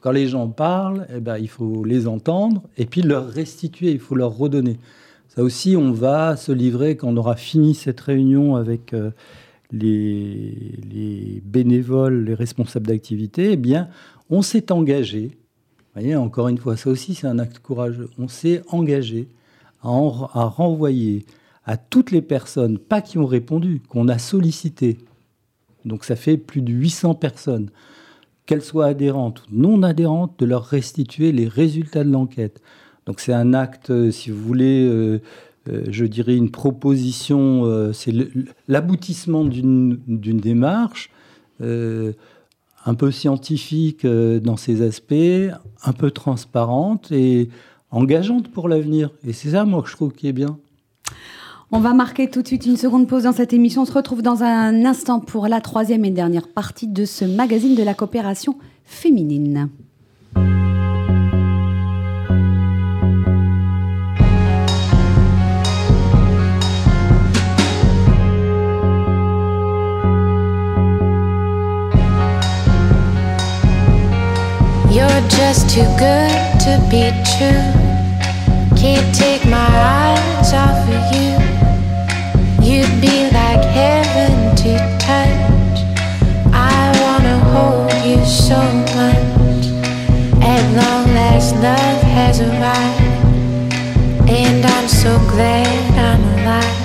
Quand 0.00 0.12
les 0.12 0.28
gens 0.28 0.48
parlent, 0.48 1.06
eh 1.14 1.20
ben, 1.20 1.38
il 1.38 1.48
faut 1.48 1.84
les 1.84 2.06
entendre 2.06 2.62
et 2.76 2.86
puis 2.86 3.02
leur 3.02 3.28
restituer, 3.28 3.92
il 3.92 3.98
faut 3.98 4.14
leur 4.14 4.36
redonner. 4.36 4.78
Ça 5.28 5.42
aussi, 5.42 5.76
on 5.76 5.92
va 5.92 6.36
se 6.36 6.52
livrer 6.52 6.96
quand 6.96 7.08
on 7.08 7.16
aura 7.16 7.36
fini 7.36 7.74
cette 7.74 8.00
réunion 8.00 8.56
avec 8.56 8.92
euh, 8.92 9.10
les, 9.72 10.78
les 10.90 11.42
bénévoles, 11.44 12.24
les 12.24 12.34
responsables 12.34 12.86
d'activité. 12.86 13.52
Eh 13.52 13.56
bien, 13.56 13.88
on 14.28 14.42
s'est 14.42 14.72
engagé. 14.72 15.30
Vous 15.78 16.00
voyez, 16.00 16.16
encore 16.16 16.48
une 16.48 16.58
fois, 16.58 16.76
ça 16.76 16.90
aussi, 16.90 17.14
c'est 17.14 17.26
un 17.26 17.38
acte 17.38 17.58
courageux. 17.60 18.10
On 18.18 18.28
s'est 18.28 18.62
engagé 18.68 19.28
à, 19.82 19.88
à 19.88 20.44
renvoyer 20.44 21.24
à 21.64 21.76
toutes 21.76 22.10
les 22.10 22.22
personnes, 22.22 22.78
pas 22.78 23.00
qui 23.00 23.18
ont 23.18 23.26
répondu, 23.26 23.80
qu'on 23.88 24.08
a 24.08 24.18
sollicité. 24.18 24.98
Donc 25.84 26.04
ça 26.04 26.16
fait 26.16 26.36
plus 26.36 26.62
de 26.62 26.72
800 26.72 27.14
personnes, 27.14 27.70
qu'elles 28.50 28.64
soient 28.64 28.86
adhérentes 28.86 29.42
ou 29.42 29.44
non 29.52 29.84
adhérentes, 29.84 30.40
de 30.40 30.44
leur 30.44 30.64
restituer 30.64 31.30
les 31.30 31.46
résultats 31.46 32.02
de 32.02 32.10
l'enquête. 32.10 32.60
Donc 33.06 33.20
c'est 33.20 33.32
un 33.32 33.54
acte, 33.54 33.90
euh, 33.90 34.10
si 34.10 34.32
vous 34.32 34.42
voulez, 34.42 34.88
euh, 34.88 35.20
euh, 35.68 35.84
je 35.88 36.04
dirais 36.04 36.34
une 36.34 36.50
proposition, 36.50 37.92
c'est 37.92 38.12
l'aboutissement 38.66 39.44
d'une 39.44 40.00
démarche 40.40 41.10
un 41.60 42.94
peu 42.98 43.12
scientifique 43.12 44.04
dans 44.04 44.56
ses 44.56 44.82
aspects, 44.82 45.54
un 45.84 45.92
peu 45.92 46.10
transparente 46.10 47.12
et 47.12 47.50
engageante 47.92 48.50
pour 48.50 48.68
l'avenir. 48.68 49.10
Et 49.24 49.32
c'est 49.32 49.50
ça, 49.50 49.64
moi, 49.64 49.80
que 49.80 49.88
je 49.88 49.94
trouve 49.94 50.12
qui 50.12 50.26
est 50.26 50.32
bien. 50.32 50.58
On 51.72 51.78
va 51.78 51.92
marquer 51.92 52.28
tout 52.28 52.42
de 52.42 52.48
suite 52.48 52.66
une 52.66 52.76
seconde 52.76 53.06
pause 53.06 53.22
dans 53.22 53.32
cette 53.32 53.52
émission. 53.52 53.82
On 53.82 53.84
se 53.84 53.92
retrouve 53.92 54.22
dans 54.22 54.42
un 54.42 54.84
instant 54.84 55.20
pour 55.20 55.46
la 55.46 55.60
troisième 55.60 56.04
et 56.04 56.10
dernière 56.10 56.48
partie 56.48 56.88
de 56.88 57.04
ce 57.04 57.24
magazine 57.24 57.76
de 57.76 57.84
la 57.84 57.94
coopération 57.94 58.56
féminine. 58.84 59.68
You're 74.90 75.08
just 75.30 75.70
too 75.70 75.86
good 75.96 76.34
to 76.64 76.80
be 76.90 77.12
true. 77.24 77.62
Can't 78.76 79.14
take 79.14 79.44
my 79.44 79.54
eyes 79.54 80.52
off 80.52 80.88
of 80.88 81.14
you. 81.14 81.29
Love 91.60 92.02
has 92.02 92.40
arrived. 92.40 93.02
And 94.30 94.64
I'm 94.64 94.88
so 94.88 95.18
glad 95.28 95.68
I'm 96.08 96.22
alive. 96.38 96.78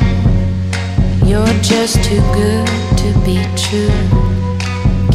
You're 1.25 1.57
just 1.61 2.03
too 2.03 2.19
good 2.33 2.67
to 3.01 3.09
be 3.23 3.39
true. 3.55 3.95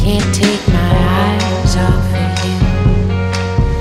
Can't 0.01 0.29
take 0.33 0.63
my 0.69 0.93
eyes 1.27 1.75
off 1.77 2.07
of 2.23 2.33
you. 2.45 2.57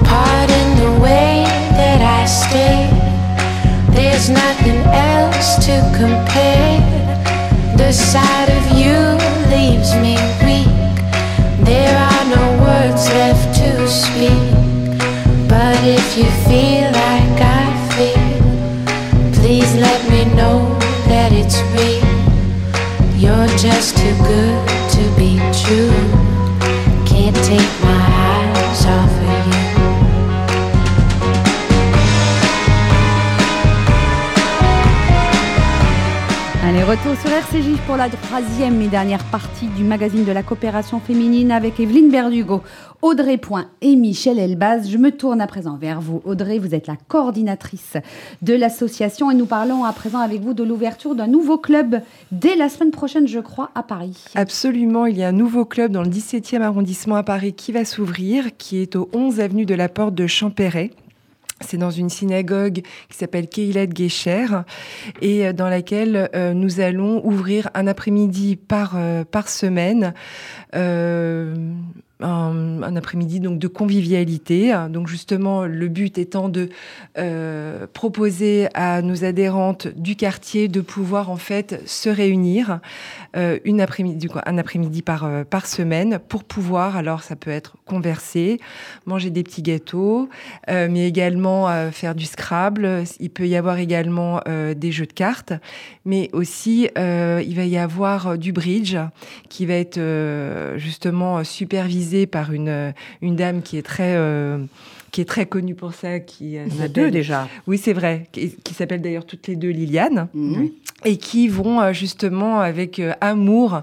Pardon 0.04 0.68
the 0.84 1.00
way 1.00 1.44
that 1.80 2.00
I 2.18 2.26
stare. 2.26 2.90
There's 3.94 4.28
nothing 4.28 4.80
else 4.92 5.64
to 5.64 5.80
compare. 5.96 6.80
The 7.78 7.90
sight 7.92 8.50
of 8.50 8.64
you 8.76 8.98
leaves 9.48 9.94
me 9.94 10.29
real. 21.74 22.06
You're 23.16 23.48
just 23.58 23.96
too 23.96 24.16
good 24.24 24.68
to 24.94 25.02
be 25.16 25.38
true. 25.62 25.92
Can't 27.06 27.36
take 27.44 27.70
my 27.82 28.09
retour 37.04 37.20
sur 37.20 37.30
RCJ 37.30 37.80
pour 37.86 37.96
la 37.96 38.08
troisième 38.10 38.80
et 38.82 38.88
dernière 38.88 39.24
partie 39.24 39.68
du 39.68 39.84
magazine 39.84 40.24
de 40.24 40.32
la 40.32 40.42
coopération 40.42 41.00
féminine 41.00 41.50
avec 41.50 41.80
Evelyne 41.80 42.10
Berdugo, 42.10 42.62
Audrey 43.00 43.38
Point 43.38 43.68
et 43.80 43.96
Michel 43.96 44.38
Elbaz. 44.38 44.90
Je 44.90 44.98
me 44.98 45.10
tourne 45.10 45.40
à 45.40 45.46
présent 45.46 45.76
vers 45.76 46.00
vous. 46.00 46.20
Audrey, 46.24 46.58
vous 46.58 46.74
êtes 46.74 46.86
la 46.86 46.96
coordinatrice 47.08 47.96
de 48.42 48.54
l'association 48.54 49.30
et 49.30 49.34
nous 49.34 49.46
parlons 49.46 49.84
à 49.84 49.92
présent 49.92 50.18
avec 50.18 50.42
vous 50.42 50.52
de 50.52 50.62
l'ouverture 50.62 51.14
d'un 51.14 51.26
nouveau 51.26 51.56
club 51.56 52.00
dès 52.32 52.56
la 52.56 52.68
semaine 52.68 52.90
prochaine, 52.90 53.26
je 53.26 53.40
crois, 53.40 53.70
à 53.74 53.82
Paris. 53.82 54.24
Absolument, 54.34 55.06
il 55.06 55.16
y 55.16 55.22
a 55.22 55.28
un 55.28 55.32
nouveau 55.32 55.64
club 55.64 55.92
dans 55.92 56.02
le 56.02 56.10
17e 56.10 56.60
arrondissement 56.60 57.16
à 57.16 57.22
Paris 57.22 57.54
qui 57.54 57.72
va 57.72 57.86
s'ouvrir, 57.86 58.56
qui 58.58 58.78
est 58.78 58.94
au 58.96 59.08
11 59.14 59.40
avenue 59.40 59.64
de 59.64 59.74
la 59.74 59.88
Porte 59.88 60.14
de 60.14 60.26
Champéret. 60.26 60.90
C'est 61.62 61.76
dans 61.76 61.90
une 61.90 62.08
synagogue 62.08 62.80
qui 63.08 63.16
s'appelle 63.16 63.46
Keilat 63.46 63.86
Gesher 63.94 64.46
et 65.20 65.46
euh, 65.46 65.52
dans 65.52 65.68
laquelle 65.68 66.30
euh, 66.34 66.54
nous 66.54 66.80
allons 66.80 67.24
ouvrir 67.24 67.68
un 67.74 67.86
après-midi 67.86 68.56
par, 68.56 68.94
euh, 68.96 69.24
par 69.24 69.48
semaine. 69.48 70.14
Un, 72.90 72.96
après-midi 72.96 73.40
donc 73.40 73.58
de 73.58 73.68
convivialité. 73.68 74.74
Donc 74.90 75.08
justement, 75.08 75.64
le 75.64 75.88
but 75.88 76.18
étant 76.18 76.48
de 76.48 76.68
euh, 77.18 77.86
proposer 77.92 78.68
à 78.74 79.02
nos 79.02 79.24
adhérentes 79.24 79.88
du 79.88 80.16
quartier 80.16 80.68
de 80.68 80.80
pouvoir 80.80 81.30
en 81.30 81.36
fait 81.36 81.82
se 81.86 82.08
réunir 82.08 82.80
euh, 83.36 83.58
une 83.64 83.80
après-midi, 83.80 84.28
un 84.44 84.58
après-midi 84.58 85.02
par 85.02 85.24
euh, 85.24 85.44
par 85.44 85.66
semaine 85.66 86.18
pour 86.28 86.44
pouvoir. 86.44 86.96
Alors 86.96 87.22
ça 87.22 87.36
peut 87.36 87.50
être 87.50 87.76
converser, 87.84 88.60
manger 89.06 89.30
des 89.30 89.42
petits 89.42 89.62
gâteaux, 89.62 90.28
mais 90.68 91.08
également 91.08 91.90
faire 91.90 92.14
du 92.14 92.24
Scrabble. 92.24 93.04
Il 93.18 93.30
peut 93.30 93.48
y 93.48 93.56
avoir 93.56 93.78
également 93.78 94.40
des 94.46 94.92
jeux 94.92 95.06
de 95.06 95.12
cartes, 95.12 95.52
mais 96.04 96.30
aussi 96.32 96.88
il 96.96 97.54
va 97.56 97.64
y 97.64 97.76
avoir 97.76 98.38
du 98.38 98.52
bridge 98.52 98.96
qui 99.48 99.66
va 99.66 99.74
être 99.74 100.00
justement 100.76 101.42
supervisé 101.42 102.26
par 102.26 102.52
une 102.52 102.70
une 103.22 103.36
dame 103.36 103.62
qui 103.62 103.78
est 103.78 103.82
très 103.82 104.14
euh, 104.16 104.58
qui 105.12 105.20
est 105.20 105.24
très 105.24 105.46
connue 105.46 105.74
pour 105.74 105.92
ça, 105.94 106.20
qui 106.20 106.56
euh, 106.56 106.64
Il 106.68 106.76
y 106.76 106.80
en 106.80 106.84
a 106.84 106.88
deux 106.88 107.10
déjà. 107.10 107.48
Oui, 107.66 107.78
c'est 107.78 107.92
vrai, 107.92 108.28
qui, 108.32 108.54
qui 108.64 108.74
s'appellent 108.74 109.02
d'ailleurs 109.02 109.24
toutes 109.26 109.46
les 109.48 109.56
deux 109.56 109.70
Liliane 109.70 110.28
Mhm. 110.34 110.70
et 111.04 111.16
qui 111.16 111.48
vont 111.48 111.80
euh, 111.80 111.92
justement 111.92 112.60
avec 112.60 112.98
euh, 112.98 113.12
amour 113.20 113.82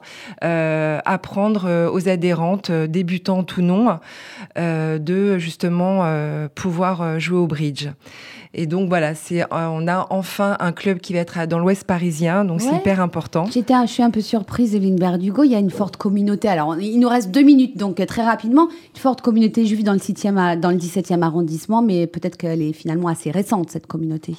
apprendre 1.06 1.90
aux 1.92 2.10
adhérentes, 2.10 2.72
débutantes 2.72 3.58
ou 3.58 3.62
non, 3.62 4.00
de 4.56 5.38
justement 5.38 6.04
pouvoir 6.56 7.20
jouer 7.20 7.38
au 7.38 7.48
bridge. 7.48 7.88
Et 8.54 8.66
donc 8.66 8.88
voilà, 8.90 9.13
c'est 9.13 9.44
on 9.52 9.88
a 9.88 10.08
enfin 10.10 10.56
un 10.60 10.72
club 10.72 11.00
qui 11.00 11.13
va 11.13 11.20
être 11.20 11.46
dans 11.48 11.60
l'Ouest 11.60 11.84
parisien, 11.84 12.46
donc 12.46 12.62
c'est 12.62 12.76
hyper 12.76 13.02
important. 13.02 13.46
J'étais, 13.52 13.74
je 13.86 13.92
suis 13.92 14.02
un 14.04 14.10
peu 14.10 14.22
surprise, 14.22 14.74
Evelyne 14.74 14.96
Berdugo. 14.96 15.44
Il 15.44 15.52
y 15.52 15.56
a 15.56 15.60
une 15.60 15.70
forte 15.70 15.98
communauté. 15.98 16.48
Alors, 16.48 16.80
il 16.80 16.98
nous 17.00 17.10
reste 17.10 17.30
deux 17.30 17.42
minutes, 17.44 17.78
donc 17.78 18.04
très 18.08 18.24
rapidement, 18.24 18.68
une 18.96 19.00
forte 19.00 19.22
communauté 19.22 19.66
juive 19.66 19.84
dans 19.84 19.94
le 19.94 20.00
7e, 20.00 20.38
à- 20.38 20.56
dans 20.56 20.72
le 20.72 20.78
17e 20.78 21.16
arrondissement, 21.21 21.82
mais 21.82 22.08
peut-être 22.08 22.38
qu'elle 22.38 22.62
est 22.62 22.73
finalement 22.73 23.08
assez 23.08 23.32
récente, 23.32 23.69
cette 23.69 23.88
communauté. 23.88 24.36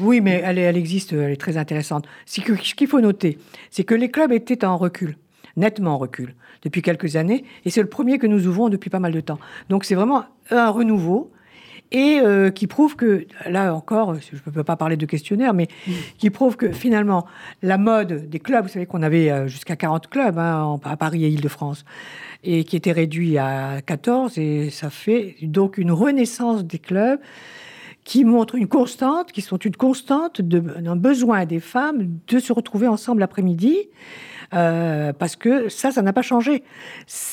Oui, 0.00 0.20
mais 0.20 0.42
elle, 0.44 0.58
elle 0.58 0.76
existe, 0.76 1.12
elle 1.12 1.32
est 1.32 1.40
très 1.40 1.56
intéressante. 1.56 2.06
Ce 2.24 2.40
qu'il 2.40 2.86
faut 2.86 3.00
noter, 3.00 3.38
c'est 3.70 3.84
que 3.84 3.94
les 3.94 4.10
clubs 4.10 4.32
étaient 4.32 4.64
en 4.64 4.76
recul, 4.76 5.16
nettement 5.56 5.94
en 5.94 5.98
recul, 5.98 6.34
depuis 6.62 6.82
quelques 6.82 7.16
années, 7.16 7.44
et 7.64 7.70
c'est 7.70 7.82
le 7.82 7.88
premier 7.88 8.18
que 8.18 8.26
nous 8.26 8.46
ouvrons 8.46 8.68
depuis 8.68 8.90
pas 8.90 9.00
mal 9.00 9.12
de 9.12 9.20
temps. 9.20 9.38
Donc 9.68 9.84
c'est 9.84 9.94
vraiment 9.94 10.24
un 10.50 10.70
renouveau, 10.70 11.30
et 11.92 12.20
euh, 12.20 12.50
qui 12.50 12.66
prouve 12.66 12.96
que, 12.96 13.26
là 13.46 13.74
encore, 13.74 14.14
je 14.14 14.36
ne 14.36 14.52
peux 14.52 14.64
pas 14.64 14.76
parler 14.76 14.96
de 14.96 15.06
questionnaire, 15.06 15.54
mais 15.54 15.68
qui 16.18 16.30
prouve 16.30 16.56
que 16.56 16.72
finalement, 16.72 17.26
la 17.62 17.78
mode 17.78 18.28
des 18.28 18.38
clubs, 18.40 18.64
vous 18.64 18.70
savez 18.70 18.86
qu'on 18.86 19.02
avait 19.02 19.30
euh, 19.30 19.46
jusqu'à 19.46 19.76
40 19.76 20.08
clubs 20.08 20.38
hein, 20.38 20.78
à 20.84 20.96
Paris 20.96 21.24
et 21.24 21.28
Île-de-France, 21.28 21.84
et 22.44 22.64
qui 22.64 22.76
était 22.76 22.92
réduit 22.92 23.38
à 23.38 23.80
14, 23.84 24.38
et 24.38 24.70
ça 24.70 24.90
fait 24.90 25.36
donc 25.42 25.78
une 25.78 25.92
renaissance 25.92 26.64
des 26.64 26.78
clubs 26.78 27.20
qui 28.06 28.24
montrent 28.24 28.54
une 28.54 28.68
constante, 28.68 29.32
qui 29.32 29.42
sont 29.42 29.56
une 29.56 29.74
constante 29.74 30.40
d'un 30.40 30.94
besoin 30.94 31.44
des 31.44 31.58
femmes 31.58 32.18
de 32.28 32.38
se 32.38 32.52
retrouver 32.52 32.86
ensemble 32.86 33.20
l'après-midi. 33.20 33.76
euh, 34.54 35.12
parce 35.12 35.34
que 35.34 35.68
ça, 35.68 35.90
ça 35.90 36.02
n'a 36.02 36.12
pas 36.12 36.22
changé. 36.22 36.62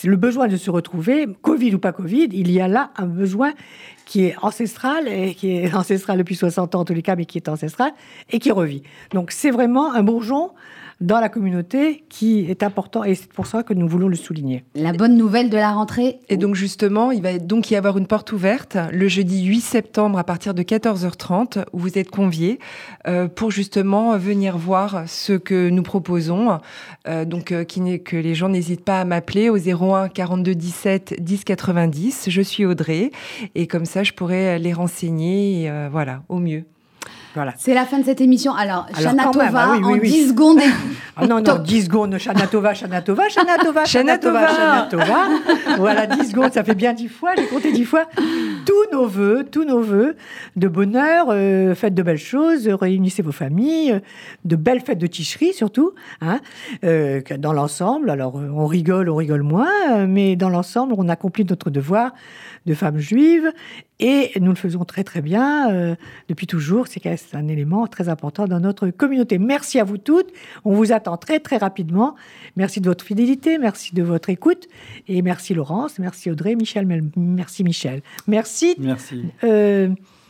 Le 0.04 0.16
besoin 0.16 0.48
de 0.48 0.58
se 0.58 0.72
retrouver, 0.72 1.28
Covid 1.44 1.76
ou 1.76 1.80
pas 1.80 1.92
Covid, 1.92 2.30
il 2.32 2.52
y 2.52 2.60
a 2.60 2.68
là 2.68 2.90
un 2.98 3.06
besoin 3.06 3.54
qui 4.06 4.26
est 4.26 4.36
ancestral, 4.42 5.08
et 5.08 5.36
qui 5.36 5.52
est 5.52 5.76
ancestral 5.76 6.18
depuis 6.18 6.36
60 6.36 6.74
ans 6.74 6.80
en 6.80 6.86
tous 6.86 6.96
les 6.96 7.04
cas, 7.04 7.16
mais 7.16 7.26
qui 7.26 7.38
est 7.38 7.50
ancestral, 7.50 7.92
et 8.32 8.40
qui 8.40 8.52
revit. 8.52 8.82
Donc 9.12 9.30
c'est 9.30 9.52
vraiment 9.52 9.94
un 9.94 10.02
bourgeon 10.02 10.54
dans 11.02 11.20
la 11.20 11.30
communauté 11.30 12.04
qui 12.10 12.42
est 12.50 12.64
important, 12.64 13.04
et 13.04 13.16
c'est 13.16 13.32
pour 13.32 13.48
ça 13.48 13.64
que 13.64 13.74
nous 13.74 13.88
voulons 13.88 14.08
le 14.08 14.16
souligner. 14.16 14.64
La 14.76 14.94
bonne 14.94 15.18
nouvelle 15.18 15.50
de 15.50 15.58
la 15.58 15.72
rentrée. 15.72 16.20
Et 16.30 16.38
donc 16.38 16.56
justement, 16.56 17.12
il 17.12 17.22
va 17.22 17.38
donc 17.40 17.72
y 17.72 17.76
avoir 17.76 17.98
une 17.98 18.08
porte 18.08 18.32
ouverte 18.32 18.78
le 18.92 19.08
jeudi 19.08 19.46
8 19.46 19.62
septembre 19.62 20.20
à 20.20 20.24
partir 20.24 20.54
de 20.54 20.64
14h30 20.64 21.66
où 21.74 21.80
vous 21.80 21.98
êtes 21.98 22.10
conviés 22.10 22.60
euh, 23.08 23.28
pour 23.28 23.52
justement 23.52 24.18
venir 24.18 24.58
voir 24.58 25.04
ce 25.08 25.34
que 25.34 25.70
nous 25.70 25.84
proposons. 25.84 26.60
Euh, 27.08 27.26
donc 27.26 27.52
euh, 27.52 27.64
qui 27.64 27.84
que 28.04 28.16
les 28.16 28.36
gens 28.36 28.50
n'hésitent 28.50 28.86
pas 28.86 29.02
à 29.02 29.06
m'appeler 29.06 29.50
au 29.50 29.58
01 29.58 30.10
42 30.10 30.56
17 30.56 31.16
10 31.20 31.44
90. 31.44 32.30
Je 32.30 32.42
suis 32.42 32.66
Audrey 32.66 33.12
et 33.56 33.68
comme 33.68 33.86
ça 33.86 34.04
je 34.04 34.14
pourrais 34.14 34.58
les 34.60 34.74
renseigner 34.74 35.72
voilà 35.92 36.24
au 36.30 36.40
mieux. 36.40 36.64
Voilà. 37.36 37.54
C'est 37.58 37.74
la 37.74 37.86
fin 37.86 38.00
de 38.00 38.06
cette 38.06 38.22
émission. 38.22 38.54
Alors, 38.54 38.86
Alors, 38.94 39.02
Shana 39.02 39.24
quand 39.24 39.36
même, 39.38 39.48
Tova, 39.48 39.64
ah 39.64 39.72
oui, 39.74 39.80
oui, 39.84 39.86
en 39.86 40.02
oui. 40.02 40.10
10 40.10 40.30
secondes. 40.30 40.60
Ah 41.16 41.28
non, 41.28 41.38
non, 41.38 41.44
Top. 41.44 41.64
10 41.64 41.86
secondes, 41.86 42.18
Shana 42.18 42.48
Tova, 42.48 42.74
Shana 42.74 43.02
Tova, 43.02 43.30
Shana 43.30 43.58
Tova, 43.64 43.86
Shana 43.86 43.86
Shana 43.86 44.18
Tova, 44.18 44.48
Tova. 44.48 44.56
Shana 44.56 44.88
Tova. 44.90 45.76
Voilà, 45.78 46.08
10 46.08 46.30
secondes, 46.30 46.54
ça 46.54 46.64
fait 46.64 46.76
bien 46.76 46.94
10 46.94 47.08
fois, 47.08 47.32
j'ai 47.38 47.46
compté 47.48 47.72
10 47.72 47.86
fois. 47.86 48.06
Tous 48.66 48.92
nos 48.92 49.08
voeux, 49.08 49.46
tous 49.50 49.64
nos 49.64 49.82
voeux 49.82 50.16
de 50.56 50.68
bonheur, 50.68 51.28
euh, 51.30 51.76
faites 51.76 51.94
de 51.94 52.04
belles 52.04 52.18
choses, 52.18 52.68
réunissez 52.68 53.22
vos 53.22 53.32
familles, 53.32 53.94
euh, 53.94 54.00
de 54.46 54.56
belles 54.56 54.82
fêtes 54.82 55.00
de 55.00 55.08
ticherie 55.08 55.54
surtout, 55.54 55.94
hein, 56.22 56.40
euh, 56.84 57.22
dans 57.38 57.54
l'ensemble. 57.54 58.10
Alors, 58.10 58.36
on 58.36 58.66
rigole, 58.66 59.10
on 59.10 59.16
rigole 59.16 59.44
moins, 59.44 60.06
mais 60.08 60.36
dans 60.36 60.50
l'ensemble, 60.50 60.94
on 60.98 61.10
accomplit 61.10 61.46
notre 61.46 61.70
devoir 61.70 62.14
de 62.66 62.74
femmes 62.74 63.00
juives 63.00 63.52
et 64.00 64.32
nous 64.40 64.50
le 64.50 64.56
faisons 64.56 64.84
très 64.86 65.04
très 65.04 65.22
bien 65.22 65.72
euh, 65.72 65.96
depuis 66.30 66.48
toujours. 66.48 66.88
C'est 66.88 67.06
un 67.34 67.48
élément 67.48 67.88
très 67.88 68.10
important 68.10 68.48
dans 68.48 68.60
notre 68.60 68.90
communauté. 68.90 69.38
Merci 69.38 69.80
à 69.80 69.84
vous 69.84 69.98
toutes. 69.98 70.32
On 70.66 70.74
vous 70.74 70.92
attend 70.92 71.18
très 71.18 71.40
très 71.40 71.58
rapidement. 71.58 72.16
Merci 72.56 72.82
de 72.82 72.88
votre 72.88 73.06
fidélité, 73.06 73.58
merci 73.58 73.96
de 73.96 74.04
votre 74.04 74.30
écoute 74.30 74.68
et 75.08 75.22
merci 75.22 75.54
Laurence, 75.54 76.00
merci 76.00 76.30
Audrey, 76.30 76.56
Michel, 76.56 76.88
merci 77.16 77.64
Michel, 77.64 78.02
merci 78.28 78.76
Merci. 78.78 79.26
euh, 79.44 79.90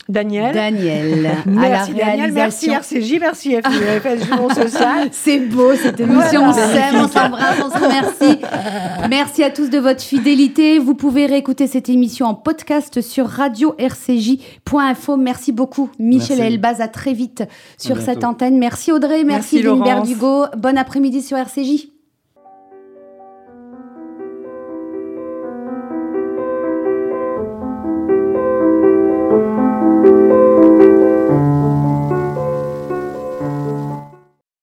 Daniel. 0.09 0.53
Daniel, 0.53 1.25
à 1.25 1.29
la 1.29 1.69
Merci 1.69 1.93
Daniel, 1.93 2.31
merci. 2.33 2.69
RCJ, 2.69 3.19
merci 3.21 3.55
FS 3.55 4.25
Juron 4.25 4.49
Social. 4.49 5.07
C'est 5.11 5.39
beau 5.39 5.73
cette 5.75 5.99
émission, 5.99 6.43
on 6.43 6.53
s'aime, 6.53 6.95
on 6.95 7.07
s'embrasse, 7.07 7.57
on 7.63 7.69
se 7.69 7.83
remercie. 7.83 8.41
Merci 9.09 9.43
à 9.43 9.49
tous 9.49 9.69
de 9.69 9.77
votre 9.79 10.01
fidélité. 10.01 10.77
Vous 10.79 10.95
pouvez 10.95 11.25
réécouter 11.25 11.67
cette 11.67 11.87
émission 11.87 12.25
en 12.25 12.35
podcast 12.35 12.99
sur 13.01 13.27
radio-rcj.info. 13.27 15.17
Merci 15.17 15.51
beaucoup 15.53 15.89
Michel 15.99 16.37
Merci. 16.37 16.53
Elbaz, 16.53 16.81
à 16.81 16.89
très 16.89 17.13
vite 17.13 17.43
sur 17.77 18.01
cette 18.01 18.23
antenne. 18.25 18.57
Merci 18.57 18.91
Audrey, 18.91 19.23
merci, 19.23 19.63
Merci. 19.63 19.81
Berdugo. 19.83 20.45
Bon 20.57 20.77
après-midi 20.77 21.21
sur 21.21 21.37
RCJ. 21.37 21.92